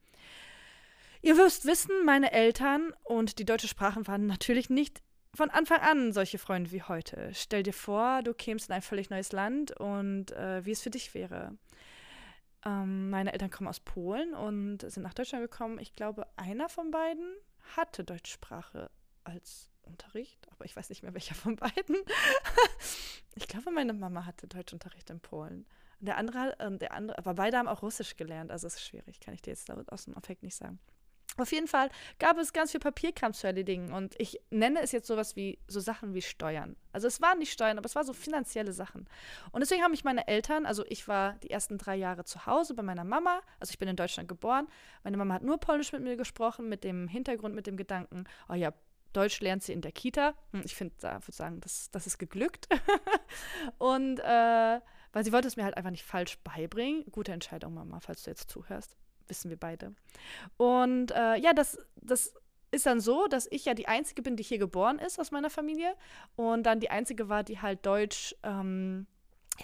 Ihr 1.22 1.38
wirst 1.38 1.64
wissen, 1.64 2.04
meine 2.04 2.32
Eltern 2.32 2.92
und 3.02 3.38
die 3.38 3.46
deutsche 3.46 3.68
Sprache 3.68 4.06
waren 4.06 4.26
natürlich 4.26 4.68
nicht 4.68 5.02
von 5.34 5.50
Anfang 5.50 5.80
an 5.80 6.12
solche 6.12 6.38
Freunde 6.38 6.70
wie 6.70 6.82
heute. 6.82 7.30
Stell 7.32 7.62
dir 7.62 7.72
vor, 7.72 8.22
du 8.22 8.34
kämst 8.34 8.68
in 8.68 8.74
ein 8.74 8.82
völlig 8.82 9.10
neues 9.10 9.32
Land 9.32 9.72
und 9.80 10.32
äh, 10.32 10.64
wie 10.64 10.70
es 10.70 10.82
für 10.82 10.90
dich 10.90 11.14
wäre. 11.14 11.56
Ähm, 12.64 13.10
meine 13.10 13.32
Eltern 13.32 13.50
kommen 13.50 13.68
aus 13.68 13.80
Polen 13.80 14.34
und 14.34 14.78
sind 14.80 15.02
nach 15.02 15.14
Deutschland 15.14 15.44
gekommen. 15.44 15.78
Ich 15.78 15.94
glaube, 15.94 16.26
einer 16.36 16.68
von 16.68 16.90
beiden 16.90 17.36
hatte 17.76 18.04
Deutschsprache 18.04 18.90
als 19.24 19.70
Unterricht, 19.82 20.46
aber 20.50 20.64
ich 20.64 20.74
weiß 20.74 20.88
nicht 20.88 21.02
mehr 21.02 21.14
welcher 21.14 21.34
von 21.34 21.56
beiden. 21.56 21.96
ich 23.34 23.48
glaube, 23.48 23.70
meine 23.70 23.92
Mama 23.92 24.24
hatte 24.24 24.46
Deutschunterricht 24.46 25.10
in 25.10 25.20
Polen. 25.20 25.66
Der 26.00 26.16
andere, 26.16 26.58
äh, 26.58 26.76
der 26.76 26.92
andere, 26.92 27.18
aber 27.18 27.34
beide 27.34 27.58
haben 27.58 27.68
auch 27.68 27.82
Russisch 27.82 28.16
gelernt, 28.16 28.50
also 28.50 28.66
es 28.66 28.74
ist 28.76 28.86
schwierig, 28.86 29.20
kann 29.20 29.34
ich 29.34 29.42
dir 29.42 29.50
jetzt 29.50 29.70
aus 29.70 30.04
dem 30.04 30.16
Affekt 30.16 30.42
nicht 30.42 30.56
sagen. 30.56 30.78
Auf 31.36 31.52
jeden 31.52 31.66
Fall 31.66 31.90
gab 32.18 32.38
es 32.38 32.52
ganz 32.52 32.70
viel 32.70 32.80
Papierkram 32.80 33.32
zu 33.32 33.46
erledigen 33.46 33.92
und 33.92 34.14
ich 34.20 34.40
nenne 34.50 34.80
es 34.80 34.92
jetzt 34.92 35.08
sowas 35.08 35.34
wie 35.34 35.58
so 35.66 35.80
Sachen 35.80 36.14
wie 36.14 36.22
Steuern. 36.22 36.76
Also 36.92 37.08
es 37.08 37.20
waren 37.20 37.38
nicht 37.40 37.52
Steuern, 37.52 37.76
aber 37.76 37.86
es 37.86 37.96
war 37.96 38.04
so 38.04 38.12
finanzielle 38.12 38.72
Sachen. 38.72 39.08
Und 39.50 39.60
deswegen 39.60 39.82
haben 39.82 39.90
mich 39.90 40.04
meine 40.04 40.28
Eltern, 40.28 40.64
also 40.64 40.84
ich 40.88 41.08
war 41.08 41.34
die 41.42 41.50
ersten 41.50 41.76
drei 41.76 41.96
Jahre 41.96 42.24
zu 42.24 42.46
Hause 42.46 42.74
bei 42.74 42.82
meiner 42.82 43.04
Mama, 43.04 43.40
also 43.58 43.72
ich 43.72 43.78
bin 43.78 43.88
in 43.88 43.96
Deutschland 43.96 44.28
geboren. 44.28 44.68
Meine 45.02 45.16
Mama 45.16 45.34
hat 45.34 45.42
nur 45.42 45.58
Polnisch 45.58 45.92
mit 45.92 46.02
mir 46.02 46.16
gesprochen, 46.16 46.68
mit 46.68 46.84
dem 46.84 47.08
Hintergrund, 47.08 47.54
mit 47.54 47.66
dem 47.66 47.76
Gedanken, 47.76 48.24
oh 48.48 48.54
ja, 48.54 48.72
Deutsch 49.12 49.40
lernt 49.40 49.62
sie 49.62 49.72
in 49.72 49.80
der 49.80 49.92
Kita. 49.92 50.34
Hm, 50.52 50.62
ich 50.64 50.74
finde, 50.74 50.94
da 51.00 51.14
würde 51.14 51.26
ich 51.28 51.36
sagen, 51.36 51.60
das, 51.60 51.90
das 51.90 52.06
ist 52.06 52.18
geglückt. 52.18 52.68
und 53.78 54.18
äh, 54.18 54.80
weil 55.12 55.24
sie 55.24 55.32
wollte 55.32 55.46
es 55.46 55.56
mir 55.56 55.64
halt 55.64 55.76
einfach 55.76 55.92
nicht 55.92 56.04
falsch 56.04 56.38
beibringen. 56.38 57.04
Gute 57.12 57.32
Entscheidung, 57.32 57.74
Mama, 57.74 58.00
falls 58.00 58.24
du 58.24 58.30
jetzt 58.30 58.50
zuhörst 58.50 58.96
wissen 59.28 59.50
wir 59.50 59.58
beide. 59.58 59.94
Und 60.56 61.10
äh, 61.12 61.36
ja, 61.36 61.52
das, 61.52 61.78
das 61.96 62.34
ist 62.74 62.86
dann 62.86 63.00
so, 63.00 63.26
dass 63.28 63.46
ich 63.50 63.64
ja 63.64 63.74
die 63.74 63.88
Einzige 63.88 64.22
bin, 64.22 64.36
die 64.36 64.42
hier 64.42 64.58
geboren 64.58 64.98
ist 64.98 65.18
aus 65.18 65.30
meiner 65.30 65.50
Familie 65.50 65.94
und 66.36 66.64
dann 66.64 66.80
die 66.80 66.90
Einzige 66.90 67.28
war, 67.28 67.44
die 67.44 67.60
halt 67.60 67.86
Deutsch, 67.86 68.34
ähm, 68.42 69.06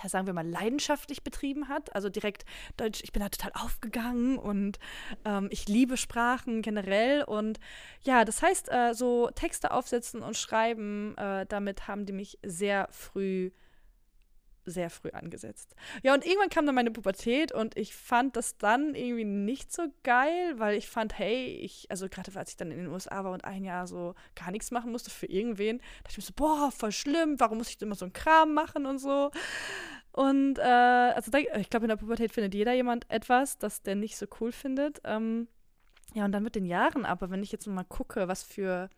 ja, 0.00 0.08
sagen 0.08 0.26
wir 0.26 0.32
mal, 0.32 0.48
leidenschaftlich 0.48 1.24
betrieben 1.24 1.68
hat. 1.68 1.94
Also 1.94 2.08
direkt 2.08 2.44
Deutsch, 2.76 3.00
ich 3.02 3.12
bin 3.12 3.22
da 3.22 3.28
total 3.28 3.50
aufgegangen 3.54 4.38
und 4.38 4.78
ähm, 5.24 5.48
ich 5.50 5.66
liebe 5.68 5.96
Sprachen 5.96 6.62
generell. 6.62 7.24
Und 7.24 7.58
ja, 8.02 8.24
das 8.24 8.40
heißt, 8.40 8.70
äh, 8.70 8.94
so 8.94 9.30
Texte 9.34 9.72
aufsetzen 9.72 10.22
und 10.22 10.36
schreiben, 10.36 11.16
äh, 11.18 11.44
damit 11.46 11.88
haben 11.88 12.06
die 12.06 12.12
mich 12.12 12.38
sehr 12.44 12.88
früh 12.92 13.50
sehr 14.64 14.90
früh 14.90 15.10
angesetzt. 15.10 15.74
Ja, 16.02 16.14
und 16.14 16.24
irgendwann 16.24 16.50
kam 16.50 16.66
dann 16.66 16.74
meine 16.74 16.90
Pubertät 16.90 17.52
und 17.52 17.76
ich 17.76 17.94
fand 17.94 18.36
das 18.36 18.58
dann 18.58 18.94
irgendwie 18.94 19.24
nicht 19.24 19.72
so 19.72 19.84
geil, 20.02 20.54
weil 20.56 20.76
ich 20.76 20.88
fand, 20.88 21.18
hey, 21.18 21.46
ich, 21.56 21.90
also 21.90 22.08
gerade 22.08 22.30
als 22.38 22.50
ich 22.50 22.56
dann 22.56 22.70
in 22.70 22.78
den 22.78 22.88
USA 22.88 23.24
war 23.24 23.32
und 23.32 23.44
ein 23.44 23.64
Jahr 23.64 23.86
so 23.86 24.14
gar 24.34 24.50
nichts 24.50 24.70
machen 24.70 24.92
musste 24.92 25.10
für 25.10 25.26
irgendwen, 25.26 25.78
dachte 25.78 26.10
ich 26.10 26.16
mir 26.18 26.24
so, 26.24 26.32
boah, 26.34 26.70
voll 26.70 26.92
schlimm, 26.92 27.38
warum 27.38 27.58
muss 27.58 27.70
ich 27.70 27.80
immer 27.80 27.94
so 27.94 28.04
einen 28.04 28.12
Kram 28.12 28.54
machen 28.54 28.86
und 28.86 28.98
so. 28.98 29.30
Und 30.12 30.58
äh, 30.58 30.62
also 30.62 31.30
ich 31.32 31.70
glaube, 31.70 31.86
in 31.86 31.90
der 31.90 31.96
Pubertät 31.96 32.32
findet 32.32 32.54
jeder 32.54 32.72
jemand 32.72 33.08
etwas, 33.10 33.58
das 33.58 33.82
der 33.82 33.94
nicht 33.94 34.16
so 34.16 34.26
cool 34.40 34.52
findet. 34.52 35.00
Ähm, 35.04 35.48
ja, 36.14 36.24
und 36.24 36.32
dann 36.32 36.42
mit 36.42 36.56
den 36.56 36.66
Jahren, 36.66 37.04
aber 37.04 37.30
wenn 37.30 37.42
ich 37.42 37.52
jetzt 37.52 37.66
mal 37.66 37.84
gucke, 37.84 38.26
was 38.26 38.42
für, 38.42 38.90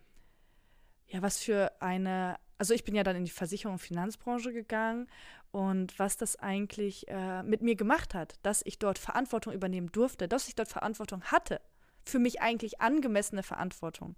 ja, 1.07 1.21
was 1.21 1.39
für 1.39 1.71
eine, 1.79 2.37
also 2.63 2.73
ich 2.73 2.85
bin 2.85 2.95
ja 2.95 3.03
dann 3.03 3.17
in 3.17 3.25
die 3.25 3.31
Versicherung 3.31 3.73
und 3.73 3.79
Finanzbranche 3.79 4.53
gegangen 4.53 5.07
und 5.51 5.99
was 5.99 6.15
das 6.15 6.37
eigentlich 6.37 7.05
äh, 7.09 7.43
mit 7.43 7.61
mir 7.61 7.75
gemacht 7.75 8.13
hat, 8.13 8.35
dass 8.41 8.61
ich 8.63 8.79
dort 8.79 8.97
Verantwortung 8.97 9.51
übernehmen 9.51 9.91
durfte, 9.91 10.29
dass 10.29 10.47
ich 10.47 10.55
dort 10.55 10.69
Verantwortung 10.69 11.23
hatte, 11.23 11.59
für 12.05 12.19
mich 12.19 12.41
eigentlich 12.41 12.79
angemessene 12.79 13.43
Verantwortung, 13.43 14.15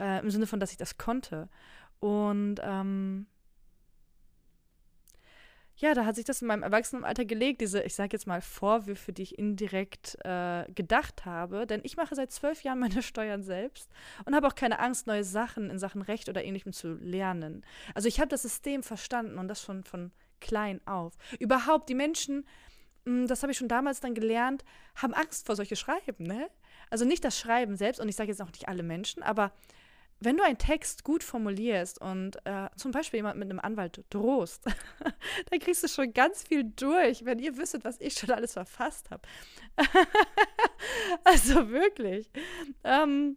äh, 0.00 0.20
im 0.20 0.30
Sinne 0.30 0.46
von, 0.46 0.58
dass 0.58 0.70
ich 0.70 0.78
das 0.78 0.96
konnte. 0.96 1.50
Und 2.00 2.62
ähm, 2.62 3.26
ja, 5.76 5.94
da 5.94 6.04
hat 6.04 6.16
sich 6.16 6.24
das 6.24 6.42
in 6.42 6.48
meinem 6.48 6.62
Erwachsenenalter 6.62 7.24
gelegt, 7.24 7.60
diese, 7.60 7.82
ich 7.82 7.94
sage 7.94 8.10
jetzt 8.12 8.26
mal, 8.26 8.40
Vorwürfe, 8.40 9.12
die 9.12 9.22
ich 9.22 9.38
indirekt 9.38 10.16
äh, 10.24 10.64
gedacht 10.72 11.24
habe. 11.24 11.66
Denn 11.66 11.80
ich 11.82 11.96
mache 11.96 12.14
seit 12.14 12.30
zwölf 12.30 12.62
Jahren 12.62 12.78
meine 12.78 13.02
Steuern 13.02 13.42
selbst 13.42 13.90
und 14.24 14.34
habe 14.34 14.46
auch 14.46 14.54
keine 14.54 14.78
Angst, 14.78 15.06
neue 15.06 15.24
Sachen 15.24 15.70
in 15.70 15.78
Sachen 15.78 16.02
Recht 16.02 16.28
oder 16.28 16.44
ähnlichem 16.44 16.72
zu 16.72 16.94
lernen. 16.94 17.64
Also 17.94 18.08
ich 18.08 18.20
habe 18.20 18.28
das 18.28 18.42
System 18.42 18.82
verstanden 18.82 19.38
und 19.38 19.48
das 19.48 19.62
schon 19.62 19.84
von 19.84 20.12
klein 20.40 20.80
auf. 20.86 21.14
Überhaupt, 21.38 21.88
die 21.88 21.94
Menschen, 21.94 22.46
hm, 23.06 23.26
das 23.26 23.42
habe 23.42 23.52
ich 23.52 23.58
schon 23.58 23.68
damals 23.68 24.00
dann 24.00 24.14
gelernt, 24.14 24.64
haben 24.94 25.14
Angst 25.14 25.46
vor 25.46 25.56
solche 25.56 25.76
Schreiben, 25.76 26.24
ne? 26.24 26.48
Also 26.90 27.04
nicht 27.06 27.24
das 27.24 27.38
Schreiben 27.38 27.76
selbst, 27.76 28.00
und 28.00 28.08
ich 28.08 28.16
sage 28.16 28.28
jetzt 28.28 28.42
auch 28.42 28.52
nicht 28.52 28.68
alle 28.68 28.82
Menschen, 28.82 29.22
aber 29.22 29.52
wenn 30.24 30.36
du 30.36 30.44
einen 30.44 30.58
Text 30.58 31.04
gut 31.04 31.22
formulierst 31.22 32.00
und 32.00 32.36
äh, 32.44 32.68
zum 32.76 32.92
Beispiel 32.92 33.18
jemand 33.18 33.38
mit 33.38 33.50
einem 33.50 33.60
Anwalt 33.60 34.04
drohst, 34.10 34.64
dann 35.50 35.58
kriegst 35.60 35.82
du 35.82 35.88
schon 35.88 36.12
ganz 36.12 36.42
viel 36.42 36.64
durch, 36.64 37.24
wenn 37.24 37.38
ihr 37.38 37.56
wüsstet, 37.56 37.84
was 37.84 38.00
ich 38.00 38.14
schon 38.14 38.30
alles 38.30 38.54
verfasst 38.54 39.10
habe. 39.10 39.22
also 41.24 41.70
wirklich. 41.70 42.30
Ähm, 42.84 43.36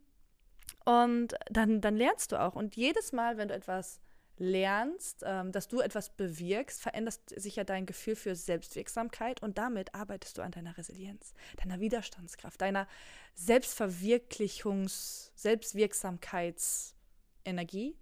und 0.85 1.33
dann, 1.49 1.81
dann 1.81 1.95
lernst 1.95 2.31
du 2.31 2.39
auch. 2.39 2.55
Und 2.55 2.75
jedes 2.75 3.11
Mal, 3.11 3.37
wenn 3.37 3.47
du 3.47 3.55
etwas 3.55 3.99
lernst, 4.37 5.23
ähm, 5.25 5.51
dass 5.51 5.67
du 5.67 5.79
etwas 5.79 6.09
bewirkst, 6.09 6.81
verändert 6.81 7.19
sich 7.35 7.55
ja 7.55 7.63
dein 7.63 7.85
Gefühl 7.85 8.15
für 8.15 8.35
Selbstwirksamkeit 8.35 9.41
und 9.41 9.57
damit 9.57 9.95
arbeitest 9.95 10.37
du 10.37 10.41
an 10.41 10.51
deiner 10.51 10.77
Resilienz, 10.77 11.33
deiner 11.57 11.79
Widerstandskraft, 11.79 12.61
deiner 12.61 12.87
Selbstverwirklichungs-, 13.35 15.31
Selbstwirksamkeitsenergie. 15.35 17.95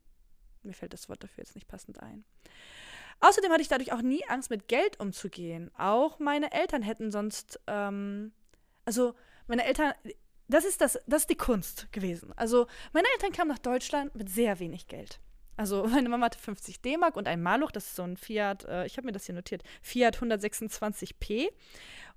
Mir 0.63 0.74
fällt 0.74 0.94
das 0.94 1.10
Wort 1.10 1.24
dafür 1.24 1.44
jetzt 1.44 1.56
nicht 1.56 1.68
passend 1.68 2.02
ein. 2.02 2.24
Außerdem 3.20 3.52
hatte 3.52 3.62
ich 3.62 3.68
dadurch 3.68 3.94
auch 3.94 4.02
nie 4.02 4.25
Angst, 4.28 4.50
mit 4.50 4.68
Geld 4.68 5.00
umzugehen. 5.00 5.70
Auch 5.78 6.20
meine 6.20 6.52
Eltern 6.52 6.82
hätten 6.82 7.12
sonst, 7.12 7.60
ähm, 7.68 8.34
also 8.86 9.13
meine 9.48 9.66
Eltern, 9.66 9.94
das 10.48 10.66
ist 10.66 10.82
das, 10.82 11.00
das 11.08 11.24
ist 11.24 11.30
die 11.30 11.38
Kunst 11.38 11.92
gewesen. 11.92 12.34
Also 12.36 12.68
meine 12.92 13.08
Eltern 13.13 13.32
kamen 13.32 13.50
nach 13.50 13.60
Deutschland 13.60 14.16
mit 14.16 14.30
sehr 14.30 14.60
wenig 14.60 14.88
Geld. 14.88 15.20
Also 15.57 15.83
meine 15.88 16.10
Mama 16.10 16.25
hatte 16.25 16.39
50 16.39 16.81
D-Mark 16.81 17.15
und 17.15 17.27
ein 17.27 17.41
Maluch, 17.41 17.72
das 17.72 17.88
ist 17.88 17.95
so 17.95 18.03
ein 18.03 18.17
Fiat, 18.17 18.65
äh, 18.65 18.86
ich 18.86 18.98
habe 18.98 19.05
mir 19.05 19.12
das 19.12 19.25
hier 19.25 19.36
notiert, 19.36 19.63
Fiat 19.81 20.17
126p. 20.17 21.50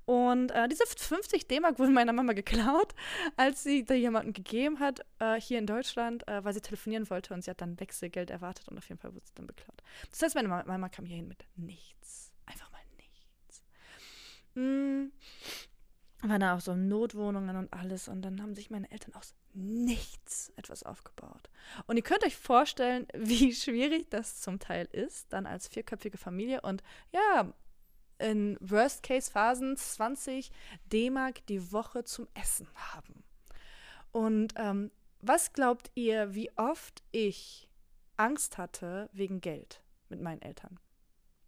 Und 0.05 0.53
äh, 0.53 0.69
diese 0.69 0.85
50 0.87 1.49
D-Mark 1.49 1.81
wurden 1.81 1.93
meiner 1.93 2.13
Mama 2.13 2.33
geklaut, 2.33 2.95
als 3.37 3.65
sie 3.65 3.85
da 3.85 3.95
jemanden 3.95 4.33
gegeben 4.33 4.79
hat, 4.79 5.01
äh, 5.19 5.41
hier 5.41 5.59
in 5.59 5.67
Deutschland, 5.67 6.27
äh, 6.29 6.45
weil 6.45 6.55
sie 6.55 6.61
telefonieren 6.61 7.11
wollte 7.11 7.35
und 7.35 7.43
sie 7.43 7.51
hat 7.51 7.61
dann 7.61 7.81
Wechselgeld 7.81 8.31
erwartet 8.31 8.69
und 8.69 8.79
auf 8.79 8.89
jeden 8.89 9.01
Fall 9.01 9.13
wurde 9.15 9.27
sie 9.27 9.35
dann 9.35 9.49
beklaut. 9.49 9.83
Das 10.11 10.23
heißt, 10.23 10.37
meine 10.37 10.47
Mama, 10.47 10.65
Mama 10.65 10.89
kam 10.89 11.07
hierhin 11.07 11.27
mit 11.27 11.45
nichts. 11.57 12.33
Einfach 12.47 12.71
mal 12.71 12.83
nichts. 12.97 13.65
Mm 14.55 15.07
waren 16.29 16.41
da 16.41 16.57
auch 16.57 16.61
so 16.61 16.75
Notwohnungen 16.75 17.57
und 17.57 17.73
alles. 17.73 18.09
Und 18.09 18.23
dann 18.23 18.43
haben 18.43 18.55
sich 18.55 18.71
meine 18.71 18.91
Eltern 18.91 19.15
aus 19.15 19.35
nichts 19.53 20.53
etwas 20.57 20.83
aufgebaut. 20.83 21.51
Und 21.87 21.97
ihr 21.97 22.03
könnt 22.03 22.25
euch 22.25 22.37
vorstellen, 22.37 23.07
wie 23.15 23.55
schwierig 23.55 24.11
das 24.11 24.41
zum 24.41 24.59
Teil 24.59 24.89
ist, 24.93 25.33
dann 25.33 25.47
als 25.47 25.69
vierköpfige 25.69 26.19
Familie. 26.19 26.61
Und 26.61 26.83
ja, 27.13 27.53
in 28.19 28.57
Worst-Case-Phasen 28.61 29.77
20 29.77 30.51
D-Mark 30.87 31.45
die 31.47 31.73
Woche 31.73 32.05
zum 32.05 32.29
Essen 32.35 32.69
haben. 32.75 33.23
Und 34.13 34.55
ähm, 34.57 34.91
was 35.21 35.53
glaubt 35.53 35.91
ihr, 35.95 36.35
wie 36.35 36.51
oft 36.57 37.03
ich 37.13 37.69
Angst 38.17 38.57
hatte 38.59 39.11
wegen 39.13 39.41
Geld 39.41 39.83
mit 40.09 40.21
meinen 40.21 40.41
Eltern? 40.41 40.79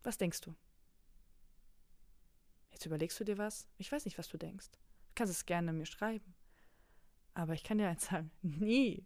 Was 0.03 0.19
denkst 0.19 0.41
du? 0.43 0.55
Jetzt 2.79 2.87
überlegst 2.87 3.19
du 3.19 3.25
dir 3.25 3.39
was? 3.39 3.67
Ich 3.79 3.91
weiß 3.91 4.05
nicht, 4.05 4.19
was 4.19 4.29
du 4.29 4.39
denkst. 4.39 4.69
Du 4.71 5.15
kannst 5.17 5.33
es 5.33 5.47
gerne 5.47 5.73
mir 5.73 5.85
schreiben. 5.85 6.37
Aber 7.35 7.53
ich 7.53 7.65
kann 7.65 7.79
dir 7.79 7.89
eins 7.89 8.07
sagen, 8.07 8.31
nie, 8.43 9.05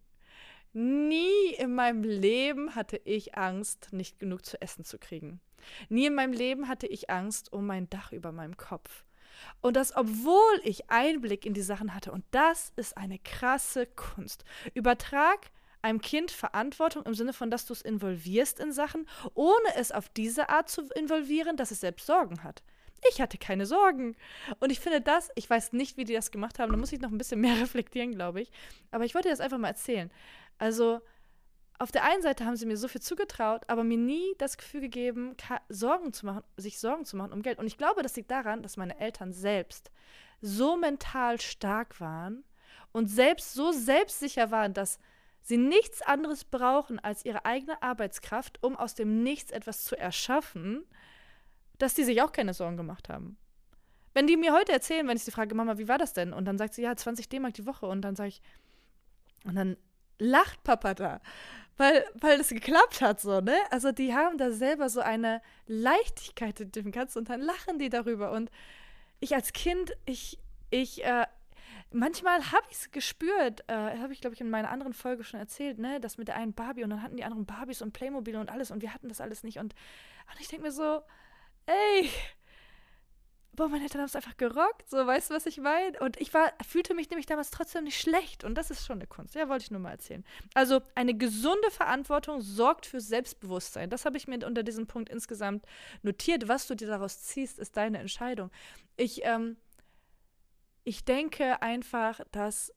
nie 0.75 1.55
in 1.57 1.75
meinem 1.75 2.03
Leben 2.03 2.75
hatte 2.75 2.99
ich 2.99 3.35
Angst, 3.35 3.89
nicht 3.91 4.19
genug 4.19 4.45
zu 4.45 4.61
essen 4.61 4.85
zu 4.85 4.99
kriegen. 4.99 5.41
Nie 5.89 6.09
in 6.09 6.15
meinem 6.15 6.35
Leben 6.35 6.69
hatte 6.69 6.87
ich 6.87 7.09
Angst 7.09 7.51
um 7.51 7.65
mein 7.65 7.89
Dach 7.89 8.13
über 8.13 8.31
meinem 8.31 8.59
Kopf. 8.59 9.07
Und 9.63 9.75
das, 9.75 9.97
obwohl 9.97 10.61
ich 10.65 10.91
Einblick 10.91 11.47
in 11.47 11.55
die 11.55 11.63
Sachen 11.63 11.95
hatte. 11.95 12.13
Und 12.13 12.27
das 12.31 12.75
ist 12.77 12.99
eine 12.99 13.19
krasse 13.21 13.87
Kunst. 13.87 14.45
Übertrag 14.75 15.51
einem 15.81 16.03
Kind 16.03 16.31
Verantwortung 16.31 17.07
im 17.07 17.15
Sinne 17.15 17.33
von, 17.33 17.51
dass 17.51 17.65
du 17.65 17.73
es 17.73 17.81
involvierst 17.81 18.61
in 18.61 18.71
Sachen, 18.71 19.09
ohne 19.33 19.77
es 19.77 19.93
auf 19.93 20.11
diese 20.11 20.51
Art 20.51 20.69
zu 20.69 20.83
involvieren, 20.95 21.57
dass 21.57 21.71
es 21.71 21.81
selbst 21.81 22.05
Sorgen 22.05 22.45
hat. 22.45 22.63
Ich 23.11 23.21
hatte 23.21 23.39
keine 23.39 23.67
Sorgen. 23.67 24.17
Und 24.61 24.71
ich 24.71 24.81
finde 24.81 25.01
das, 25.01 25.31
ich 25.35 25.49
weiß 25.49 25.73
nicht, 25.73 25.97
wie 25.97 26.05
die 26.05 26.15
das 26.15 26.31
gemacht 26.31 26.59
haben, 26.59 26.71
da 26.71 26.79
muss 26.79 26.93
ich 26.93 27.01
noch 27.01 27.11
ein 27.11 27.19
bisschen 27.19 27.41
mehr 27.41 27.57
reflektieren, 27.61 28.13
glaube 28.13 28.43
ich. 28.43 28.51
Aber 28.91 29.05
ich 29.05 29.15
wollte 29.15 29.29
das 29.29 29.41
einfach 29.41 29.59
mal 29.59 29.69
erzählen. 29.69 30.11
Also, 30.59 31.01
auf 31.79 31.91
der 31.91 32.05
einen 32.05 32.23
Seite 32.23 32.45
haben 32.45 32.55
sie 32.55 32.67
mir 32.67 32.77
so 32.77 32.87
viel 32.87 33.01
zugetraut, 33.01 33.65
aber 33.67 33.83
mir 33.83 33.99
nie 33.99 34.35
das 34.39 34.57
Gefühl 34.57 34.83
gegeben, 34.83 35.37
Sorgen 35.69 36.13
zu 36.13 36.27
machen, 36.27 36.45
sich 36.57 36.79
Sorgen 36.79 37.05
zu 37.05 37.17
machen 37.17 37.33
um 37.33 37.43
Geld. 37.43 37.59
Und 37.59 37.67
ich 37.67 37.77
glaube, 37.77 38.03
das 38.03 38.15
liegt 38.15 38.31
daran, 38.31 38.63
dass 38.63 38.77
meine 38.77 39.01
Eltern 39.01 39.33
selbst 39.33 39.91
so 40.41 40.77
mental 40.77 41.41
stark 41.41 42.01
waren 42.01 42.45
und 42.93 43.09
selbst 43.09 43.55
so 43.55 43.73
selbstsicher 43.73 44.53
waren, 44.53 44.75
dass 44.75 45.01
sie 45.41 45.57
nichts 45.57 46.03
anderes 46.03 46.45
brauchen 46.45 47.01
als 47.01 47.25
ihre 47.25 47.45
eigene 47.45 47.83
Arbeitskraft, 47.83 48.63
um 48.63 48.77
aus 48.77 48.95
dem 48.95 49.25
Nichts 49.25 49.51
etwas 49.51 49.85
zu 49.85 49.99
erschaffen 49.99 50.85
dass 51.83 51.95
die 51.95 52.05
sich 52.05 52.23
auch 52.23 52.31
keine 52.31 52.55
Sorgen 52.55 52.77
gemacht 52.77 53.09
haben. 53.09 53.37
Wenn 54.15 54.29
die 54.29 54.37
mir 54.37 54.53
heute 54.53 54.73
erzählen, 54.73 55.09
wenn 55.09 55.17
ich 55.17 55.25
sie 55.25 55.33
frage, 55.33 55.55
Mama, 55.55 55.79
wie 55.79 55.89
war 55.89 55.99
das 55.99 56.13
denn? 56.13 56.33
Und 56.33 56.45
dann 56.45 56.57
sagt 56.57 56.75
sie, 56.75 56.83
ja, 56.83 56.95
20 56.95 57.29
D-Mark 57.29 57.55
die 57.55 57.67
Woche. 57.67 57.87
Und 57.87 58.03
dann 58.03 58.15
sage 58.15 58.29
ich, 58.29 58.43
und 59.45 59.57
dann 59.57 59.77
lacht 60.19 60.63
Papa 60.63 60.95
da, 60.95 61.21
weil, 61.79 62.05
weil 62.21 62.39
das 62.39 62.51
geklappt 62.51 63.01
hat, 63.01 63.21
so, 63.21 63.41
ne? 63.41 63.57
Also 63.71 63.91
die 63.91 64.15
haben 64.15 64.39
da 64.39 64.53
selber 64.53 64.89
so 64.89 65.01
eine 65.01 65.43
Leichtigkeit 65.67 66.61
in 66.61 66.71
dem 66.71 66.93
Ganzen 66.93 67.19
und 67.19 67.31
dann 67.31 67.41
lachen 67.41 67.81
die 67.81 67.89
darüber. 67.89 68.31
Und 68.31 68.53
ich 69.19 69.35
als 69.35 69.53
Kind, 69.53 69.93
ich, 70.05 70.39
ich, 70.71 71.05
äh, 71.05 71.27
manchmal 71.91 72.53
habe 72.53 72.67
ich 72.71 72.77
es 72.77 72.91
gespürt, 72.93 73.65
äh, 73.67 73.99
habe 73.99 74.13
ich, 74.13 74.21
glaube 74.21 74.35
ich, 74.35 74.41
in 74.41 74.51
meiner 74.51 74.71
anderen 74.71 74.93
Folge 74.93 75.25
schon 75.25 75.41
erzählt, 75.41 75.79
ne, 75.79 75.99
das 75.99 76.17
mit 76.17 76.29
der 76.29 76.37
einen 76.37 76.53
Barbie 76.53 76.85
und 76.85 76.91
dann 76.91 77.03
hatten 77.03 77.17
die 77.17 77.25
anderen 77.25 77.47
Barbies 77.47 77.83
und 77.83 77.93
Playmobil 77.93 78.37
und 78.37 78.51
alles 78.51 78.71
und 78.71 78.83
wir 78.83 78.95
hatten 78.95 79.09
das 79.09 79.21
alles 79.21 79.43
nicht. 79.43 79.59
Und, 79.59 79.75
und 80.31 80.41
ich 80.41 80.47
denke 80.47 80.67
mir 80.67 80.73
so, 80.73 81.03
ey, 81.67 82.11
boah, 83.55 83.69
meine 83.69 83.85
Eltern 83.85 84.01
haben 84.01 84.07
es 84.07 84.17
einfach 84.17 84.37
gerockt, 84.37 84.89
so, 84.89 85.07
weißt 85.07 85.31
du, 85.31 85.35
was 85.35 85.47
ich 85.47 85.59
meine? 85.59 85.99
Und 86.01 86.21
ich 86.21 86.33
war, 86.33 86.53
fühlte 86.67 86.95
mich 86.95 87.11
nämlich 87.11 87.27
damals 87.27 87.51
trotzdem 87.51 87.85
nicht 87.85 88.01
schlecht 88.01 88.45
und 88.45 88.55
das 88.55 88.71
ist 88.71 88.87
schon 88.87 88.99
eine 88.99 89.07
Kunst, 89.07 89.35
ja, 89.35 89.49
wollte 89.49 89.65
ich 89.65 89.71
nur 89.71 89.81
mal 89.81 89.91
erzählen. 89.91 90.25
Also, 90.55 90.81
eine 90.95 91.15
gesunde 91.15 91.71
Verantwortung 91.71 92.41
sorgt 92.41 92.87
für 92.87 93.01
Selbstbewusstsein. 93.01 93.91
Das 93.91 94.05
habe 94.05 94.17
ich 94.17 94.27
mir 94.27 94.47
unter 94.47 94.63
diesem 94.63 94.87
Punkt 94.87 95.11
insgesamt 95.11 95.67
notiert. 96.03 96.49
Was 96.49 96.67
du 96.67 96.75
dir 96.75 96.89
daraus 96.89 97.23
ziehst, 97.23 97.59
ist 97.59 97.77
deine 97.77 97.99
Entscheidung. 97.99 98.51
Ich, 98.97 99.25
ähm, 99.25 99.57
ich 100.85 101.05
denke 101.05 101.61
einfach, 101.63 102.21
dass 102.33 102.73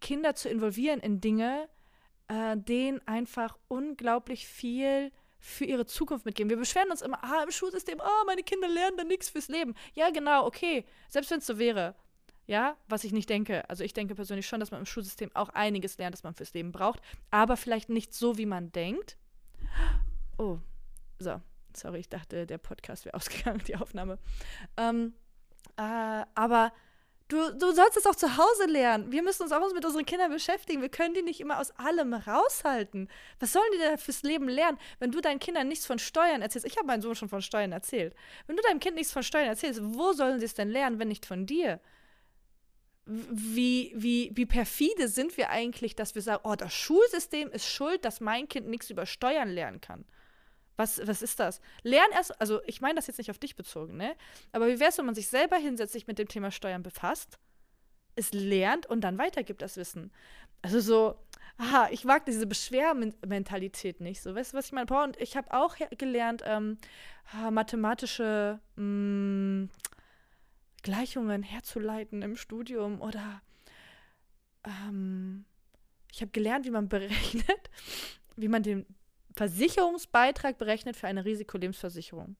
Kinder 0.00 0.34
zu 0.34 0.48
involvieren 0.48 1.00
in 1.00 1.20
Dinge, 1.20 1.68
äh, 2.28 2.56
denen 2.56 3.06
einfach 3.06 3.58
unglaublich 3.68 4.46
viel 4.46 5.10
für 5.40 5.64
ihre 5.64 5.86
Zukunft 5.86 6.26
mitgeben. 6.26 6.50
Wir 6.50 6.56
beschweren 6.56 6.90
uns 6.90 7.02
immer, 7.02 7.22
ah, 7.24 7.42
im 7.42 7.50
Schulsystem, 7.50 8.00
ah, 8.00 8.24
meine 8.26 8.42
Kinder 8.42 8.68
lernen 8.68 8.96
da 8.96 9.04
nichts 9.04 9.28
fürs 9.30 9.48
Leben. 9.48 9.74
Ja, 9.94 10.10
genau, 10.10 10.46
okay. 10.46 10.84
Selbst 11.08 11.30
wenn 11.30 11.38
es 11.38 11.46
so 11.46 11.58
wäre. 11.58 11.94
Ja, 12.46 12.76
was 12.88 13.04
ich 13.04 13.12
nicht 13.12 13.30
denke. 13.30 13.68
Also 13.70 13.84
ich 13.84 13.92
denke 13.92 14.14
persönlich 14.14 14.46
schon, 14.46 14.60
dass 14.60 14.70
man 14.70 14.80
im 14.80 14.86
Schulsystem 14.86 15.30
auch 15.34 15.50
einiges 15.50 15.98
lernt, 15.98 16.14
das 16.14 16.24
man 16.24 16.34
fürs 16.34 16.52
Leben 16.52 16.72
braucht, 16.72 17.00
aber 17.30 17.56
vielleicht 17.56 17.88
nicht 17.88 18.12
so, 18.12 18.38
wie 18.38 18.46
man 18.46 18.72
denkt. 18.72 19.16
Oh, 20.38 20.58
so. 21.18 21.40
Sorry, 21.72 22.00
ich 22.00 22.08
dachte, 22.08 22.46
der 22.46 22.58
Podcast 22.58 23.04
wäre 23.04 23.14
ausgegangen, 23.16 23.62
die 23.66 23.76
Aufnahme. 23.76 24.18
Ähm, 24.76 25.14
äh, 25.76 26.24
aber 26.34 26.72
du, 27.32 27.52
du 27.52 27.72
sollst 27.72 27.96
es 27.96 28.06
auch 28.06 28.14
zu 28.14 28.36
Hause 28.36 28.66
lernen. 28.66 29.10
Wir 29.12 29.22
müssen 29.22 29.44
uns 29.44 29.52
auch 29.52 29.72
mit 29.72 29.84
unseren 29.84 30.04
Kindern 30.04 30.30
beschäftigen. 30.30 30.82
Wir 30.82 30.88
können 30.88 31.14
die 31.14 31.22
nicht 31.22 31.40
immer 31.40 31.58
aus 31.58 31.70
allem 31.78 32.12
raushalten. 32.12 33.08
Was 33.38 33.52
sollen 33.52 33.70
die 33.74 33.78
denn 33.78 33.98
fürs 33.98 34.22
Leben 34.22 34.48
lernen, 34.48 34.78
wenn 34.98 35.12
du 35.12 35.20
deinen 35.20 35.38
Kindern 35.38 35.68
nichts 35.68 35.86
von 35.86 35.98
Steuern 35.98 36.42
erzählst? 36.42 36.66
Ich 36.66 36.76
habe 36.76 36.86
meinem 36.86 37.02
Sohn 37.02 37.14
schon 37.14 37.28
von 37.28 37.42
Steuern 37.42 37.72
erzählt. 37.72 38.14
Wenn 38.46 38.56
du 38.56 38.62
deinem 38.62 38.80
Kind 38.80 38.96
nichts 38.96 39.12
von 39.12 39.22
Steuern 39.22 39.46
erzählst, 39.46 39.80
wo 39.82 40.12
sollen 40.12 40.38
sie 40.40 40.46
es 40.46 40.54
denn 40.54 40.70
lernen, 40.70 40.98
wenn 40.98 41.08
nicht 41.08 41.26
von 41.26 41.46
dir? 41.46 41.80
Wie, 43.06 43.92
wie, 43.96 44.30
wie 44.34 44.46
perfide 44.46 45.08
sind 45.08 45.36
wir 45.36 45.50
eigentlich, 45.50 45.96
dass 45.96 46.14
wir 46.14 46.22
sagen, 46.22 46.42
oh, 46.44 46.54
das 46.54 46.72
Schulsystem 46.72 47.50
ist 47.50 47.66
schuld, 47.66 48.04
dass 48.04 48.20
mein 48.20 48.48
Kind 48.48 48.68
nichts 48.68 48.90
über 48.90 49.06
Steuern 49.06 49.48
lernen 49.48 49.80
kann. 49.80 50.04
Was, 50.80 51.06
was 51.06 51.20
ist 51.20 51.38
das? 51.38 51.60
Lern 51.82 52.10
erst, 52.14 52.40
also 52.40 52.62
ich 52.64 52.80
meine 52.80 52.94
das 52.94 53.06
jetzt 53.06 53.18
nicht 53.18 53.30
auf 53.30 53.38
dich 53.38 53.54
bezogen, 53.54 53.98
ne? 53.98 54.16
Aber 54.52 54.66
wie 54.66 54.80
wäre 54.80 54.88
es, 54.88 54.96
wenn 54.96 55.04
man 55.04 55.14
sich 55.14 55.28
selber 55.28 55.56
hinsetzt, 55.56 55.92
sich 55.92 56.06
mit 56.06 56.18
dem 56.18 56.26
Thema 56.26 56.50
Steuern 56.50 56.82
befasst, 56.82 57.38
es 58.16 58.32
lernt 58.32 58.86
und 58.86 59.02
dann 59.02 59.18
weitergibt 59.18 59.60
das 59.60 59.76
Wissen? 59.76 60.10
Also 60.62 60.80
so, 60.80 61.18
aha, 61.58 61.88
ich 61.90 62.06
mag 62.06 62.24
diese 62.24 62.46
Beschwermentalität 62.46 64.00
nicht. 64.00 64.22
So, 64.22 64.34
weißt 64.34 64.54
du, 64.54 64.56
was 64.56 64.66
ich 64.66 64.72
meine? 64.72 64.86
Boah, 64.86 65.04
und 65.04 65.20
ich 65.20 65.36
habe 65.36 65.52
auch 65.52 65.76
gelernt, 65.98 66.42
ähm, 66.46 66.78
mathematische 67.50 68.58
mh, 68.76 68.84
mm, 68.84 69.70
Gleichungen 70.82 71.42
herzuleiten 71.42 72.22
im 72.22 72.36
Studium 72.36 73.02
oder 73.02 73.42
ähm, 74.64 75.44
ich 76.10 76.22
habe 76.22 76.30
gelernt, 76.30 76.64
wie 76.64 76.70
man 76.70 76.88
berechnet, 76.88 77.70
wie 78.36 78.48
man 78.48 78.62
den 78.62 78.86
Versicherungsbeitrag 79.40 80.58
berechnet 80.58 80.96
für 80.96 81.06
eine 81.06 81.24
Risikolebensversicherung. 81.24 82.36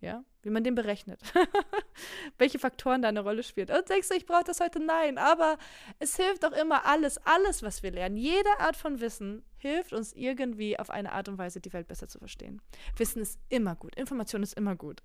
Ja, 0.00 0.22
wie 0.42 0.50
man 0.50 0.62
den 0.62 0.76
berechnet. 0.76 1.20
Welche 2.38 2.60
Faktoren 2.60 3.02
da 3.02 3.08
eine 3.08 3.22
Rolle 3.22 3.42
spielen. 3.42 3.70
Und 3.76 3.88
denkst 3.88 4.08
du, 4.08 4.14
ich 4.14 4.24
brauche 4.24 4.44
das 4.44 4.60
heute? 4.60 4.78
Nein, 4.78 5.18
aber 5.18 5.58
es 5.98 6.14
hilft 6.14 6.44
doch 6.44 6.52
immer 6.52 6.86
alles, 6.86 7.18
alles, 7.26 7.64
was 7.64 7.82
wir 7.82 7.90
lernen. 7.90 8.16
Jede 8.16 8.60
Art 8.60 8.76
von 8.76 9.00
Wissen 9.00 9.42
hilft 9.56 9.92
uns 9.92 10.12
irgendwie 10.12 10.78
auf 10.78 10.90
eine 10.90 11.10
Art 11.10 11.28
und 11.28 11.38
Weise, 11.38 11.60
die 11.60 11.72
Welt 11.72 11.88
besser 11.88 12.06
zu 12.06 12.20
verstehen. 12.20 12.62
Wissen 12.98 13.20
ist 13.20 13.40
immer 13.48 13.74
gut. 13.74 13.96
Information 13.96 14.44
ist 14.44 14.54
immer 14.54 14.76
gut. 14.76 15.02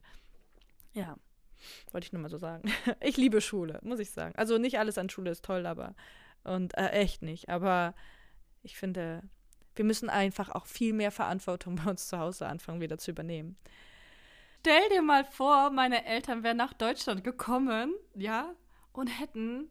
Ja, 0.93 1.15
wollte 1.91 2.05
ich 2.05 2.13
nur 2.13 2.21
mal 2.21 2.29
so 2.29 2.37
sagen. 2.37 2.71
Ich 3.01 3.17
liebe 3.17 3.41
Schule, 3.41 3.79
muss 3.81 3.97
ich 3.97 4.11
sagen. 4.11 4.35
Also 4.37 4.59
nicht 4.59 4.77
alles 4.77 4.99
an 4.99 5.09
Schule 5.09 5.31
ist 5.31 5.45
toll, 5.45 5.65
aber 5.65 5.95
und 6.43 6.77
äh, 6.77 6.89
echt 6.89 7.23
nicht. 7.23 7.49
Aber 7.49 7.95
ich 8.61 8.77
finde, 8.77 9.23
wir 9.79 9.85
müssen 9.85 10.09
einfach 10.09 10.49
auch 10.49 10.65
viel 10.65 10.91
mehr 10.91 11.09
Verantwortung 11.09 11.75
bei 11.83 11.89
uns 11.89 12.09
zu 12.09 12.19
Hause 12.19 12.47
anfangen, 12.47 12.81
wieder 12.81 12.97
zu 12.97 13.11
übernehmen. 13.11 13.55
Stell 14.59 14.89
dir 14.89 15.01
mal 15.01 15.23
vor, 15.23 15.69
meine 15.69 16.05
Eltern 16.05 16.43
wären 16.43 16.57
nach 16.57 16.73
Deutschland 16.73 17.23
gekommen, 17.23 17.93
ja, 18.13 18.53
und 18.91 19.07
hätten 19.07 19.69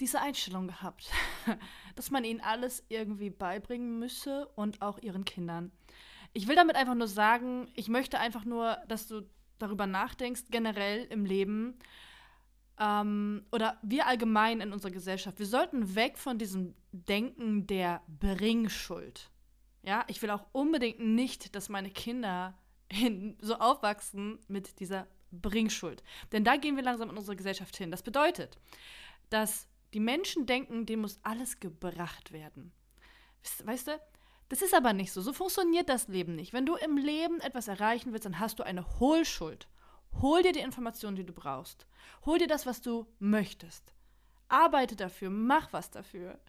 diese 0.00 0.20
Einstellung 0.20 0.66
gehabt, 0.66 1.08
dass 1.94 2.10
man 2.10 2.24
ihnen 2.24 2.40
alles 2.40 2.84
irgendwie 2.88 3.30
beibringen 3.30 4.00
müsse 4.00 4.48
und 4.56 4.82
auch 4.82 4.98
ihren 4.98 5.24
Kindern. 5.24 5.70
Ich 6.32 6.48
will 6.48 6.56
damit 6.56 6.74
einfach 6.74 6.96
nur 6.96 7.06
sagen, 7.06 7.68
ich 7.76 7.88
möchte 7.88 8.18
einfach 8.18 8.44
nur, 8.44 8.76
dass 8.88 9.06
du 9.06 9.22
darüber 9.60 9.86
nachdenkst, 9.86 10.46
generell 10.50 11.04
im 11.10 11.24
Leben, 11.24 11.78
ähm, 12.78 13.44
oder 13.52 13.78
wir 13.82 14.06
allgemein 14.06 14.60
in 14.60 14.72
unserer 14.72 14.90
Gesellschaft, 14.90 15.38
wir 15.38 15.46
sollten 15.46 15.94
weg 15.94 16.18
von 16.18 16.38
diesem 16.38 16.74
Denken 16.92 17.66
der 17.66 18.02
Bringschuld. 18.06 19.30
Ja, 19.82 20.04
ich 20.08 20.20
will 20.22 20.30
auch 20.30 20.46
unbedingt 20.52 21.00
nicht, 21.00 21.54
dass 21.54 21.68
meine 21.68 21.90
Kinder 21.90 22.58
so 23.40 23.54
aufwachsen 23.56 24.38
mit 24.48 24.80
dieser 24.80 25.06
Bringschuld. 25.30 26.02
Denn 26.32 26.44
da 26.44 26.56
gehen 26.56 26.76
wir 26.76 26.82
langsam 26.82 27.10
in 27.10 27.16
unsere 27.16 27.36
Gesellschaft 27.36 27.76
hin. 27.76 27.90
Das 27.90 28.02
bedeutet, 28.02 28.58
dass 29.30 29.68
die 29.94 30.00
Menschen 30.00 30.46
denken, 30.46 30.86
dem 30.86 31.00
muss 31.00 31.18
alles 31.22 31.60
gebracht 31.60 32.32
werden. 32.32 32.72
Weißt 33.64 33.88
du, 33.88 34.00
das 34.48 34.62
ist 34.62 34.74
aber 34.74 34.92
nicht 34.92 35.12
so. 35.12 35.20
So 35.20 35.32
funktioniert 35.32 35.88
das 35.88 36.08
Leben 36.08 36.34
nicht. 36.34 36.52
Wenn 36.52 36.66
du 36.66 36.76
im 36.76 36.96
Leben 36.96 37.40
etwas 37.40 37.68
erreichen 37.68 38.12
willst, 38.12 38.24
dann 38.24 38.40
hast 38.40 38.58
du 38.58 38.62
eine 38.62 38.98
Hohlschuld. 38.98 39.68
Hol 40.20 40.42
dir 40.42 40.52
die 40.52 40.60
Informationen, 40.60 41.16
die 41.16 41.24
du 41.24 41.32
brauchst. 41.32 41.86
Hol 42.26 42.38
dir 42.38 42.48
das, 42.48 42.66
was 42.66 42.80
du 42.80 43.06
möchtest. 43.18 43.92
Arbeite 44.48 44.96
dafür, 44.96 45.30
mach 45.30 45.72
was 45.72 45.90
dafür. 45.90 46.40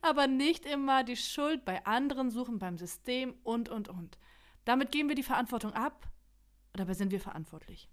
Aber 0.00 0.26
nicht 0.26 0.64
immer 0.64 1.04
die 1.04 1.16
Schuld 1.16 1.64
bei 1.64 1.84
anderen 1.84 2.30
suchen, 2.30 2.58
beim 2.58 2.78
System 2.78 3.34
und, 3.42 3.68
und, 3.68 3.88
und. 3.88 4.18
Damit 4.64 4.92
geben 4.92 5.08
wir 5.08 5.16
die 5.16 5.22
Verantwortung 5.22 5.72
ab, 5.72 6.08
dabei 6.74 6.94
sind 6.94 7.10
wir 7.10 7.20
verantwortlich. 7.20 7.88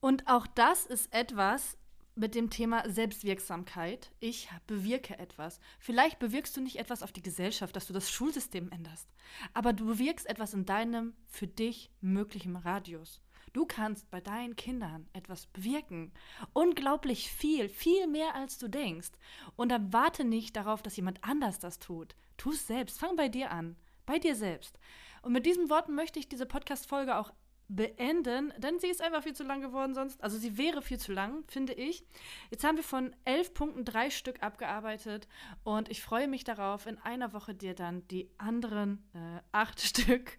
Und 0.00 0.28
auch 0.28 0.46
das 0.46 0.86
ist 0.86 1.12
etwas 1.12 1.76
mit 2.14 2.34
dem 2.34 2.48
Thema 2.48 2.88
Selbstwirksamkeit. 2.88 4.12
Ich 4.20 4.48
bewirke 4.66 5.18
etwas. 5.18 5.60
Vielleicht 5.78 6.18
bewirkst 6.18 6.56
du 6.56 6.60
nicht 6.60 6.78
etwas 6.78 7.02
auf 7.02 7.12
die 7.12 7.22
Gesellschaft, 7.22 7.76
dass 7.76 7.86
du 7.86 7.92
das 7.92 8.10
Schulsystem 8.10 8.70
änderst, 8.70 9.08
aber 9.52 9.72
du 9.72 9.86
bewirkst 9.86 10.26
etwas 10.26 10.54
in 10.54 10.64
deinem 10.64 11.14
für 11.26 11.46
dich 11.46 11.90
möglichen 12.00 12.56
Radius. 12.56 13.20
Du 13.56 13.64
kannst 13.64 14.10
bei 14.10 14.20
deinen 14.20 14.54
Kindern 14.54 15.08
etwas 15.14 15.46
bewirken. 15.46 16.12
Unglaublich 16.52 17.30
viel, 17.30 17.70
viel 17.70 18.06
mehr 18.06 18.34
als 18.34 18.58
du 18.58 18.68
denkst. 18.68 19.12
Und 19.56 19.70
dann 19.70 19.94
warte 19.94 20.24
nicht 20.24 20.56
darauf, 20.56 20.82
dass 20.82 20.96
jemand 20.96 21.24
anders 21.24 21.58
das 21.58 21.78
tut. 21.78 22.14
Tu 22.36 22.50
es 22.50 22.66
selbst. 22.66 23.00
Fang 23.00 23.16
bei 23.16 23.30
dir 23.30 23.50
an. 23.50 23.76
Bei 24.04 24.18
dir 24.18 24.34
selbst. 24.34 24.78
Und 25.22 25.32
mit 25.32 25.46
diesen 25.46 25.70
Worten 25.70 25.94
möchte 25.94 26.18
ich 26.18 26.28
diese 26.28 26.44
Podcast-Folge 26.44 27.16
auch 27.16 27.32
beenden, 27.68 28.52
denn 28.58 28.78
sie 28.78 28.88
ist 28.88 29.00
einfach 29.00 29.22
viel 29.22 29.34
zu 29.34 29.42
lang 29.42 29.62
geworden 29.62 29.94
sonst. 29.94 30.22
Also 30.22 30.36
sie 30.36 30.58
wäre 30.58 30.82
viel 30.82 30.98
zu 30.98 31.14
lang, 31.14 31.42
finde 31.48 31.72
ich. 31.72 32.04
Jetzt 32.50 32.62
haben 32.62 32.76
wir 32.76 32.84
von 32.84 33.16
elf 33.24 33.54
Punkten 33.54 33.86
drei 33.86 34.10
Stück 34.10 34.42
abgearbeitet 34.42 35.28
und 35.64 35.88
ich 35.88 36.02
freue 36.02 36.28
mich 36.28 36.44
darauf, 36.44 36.86
in 36.86 36.98
einer 36.98 37.32
Woche 37.32 37.54
dir 37.54 37.74
dann 37.74 38.06
die 38.08 38.30
anderen 38.36 39.02
äh, 39.14 39.40
acht 39.50 39.80
Stück 39.80 40.36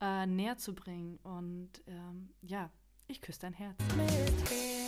äh, 0.00 0.26
näher 0.26 0.56
zu 0.56 0.74
bringen. 0.74 1.18
Und 1.22 1.70
ähm, 1.86 2.30
ja, 2.42 2.70
ich 3.06 3.20
küsse 3.20 3.40
dein 3.40 3.54
Herz. 3.54 3.76
Mit 3.96 4.87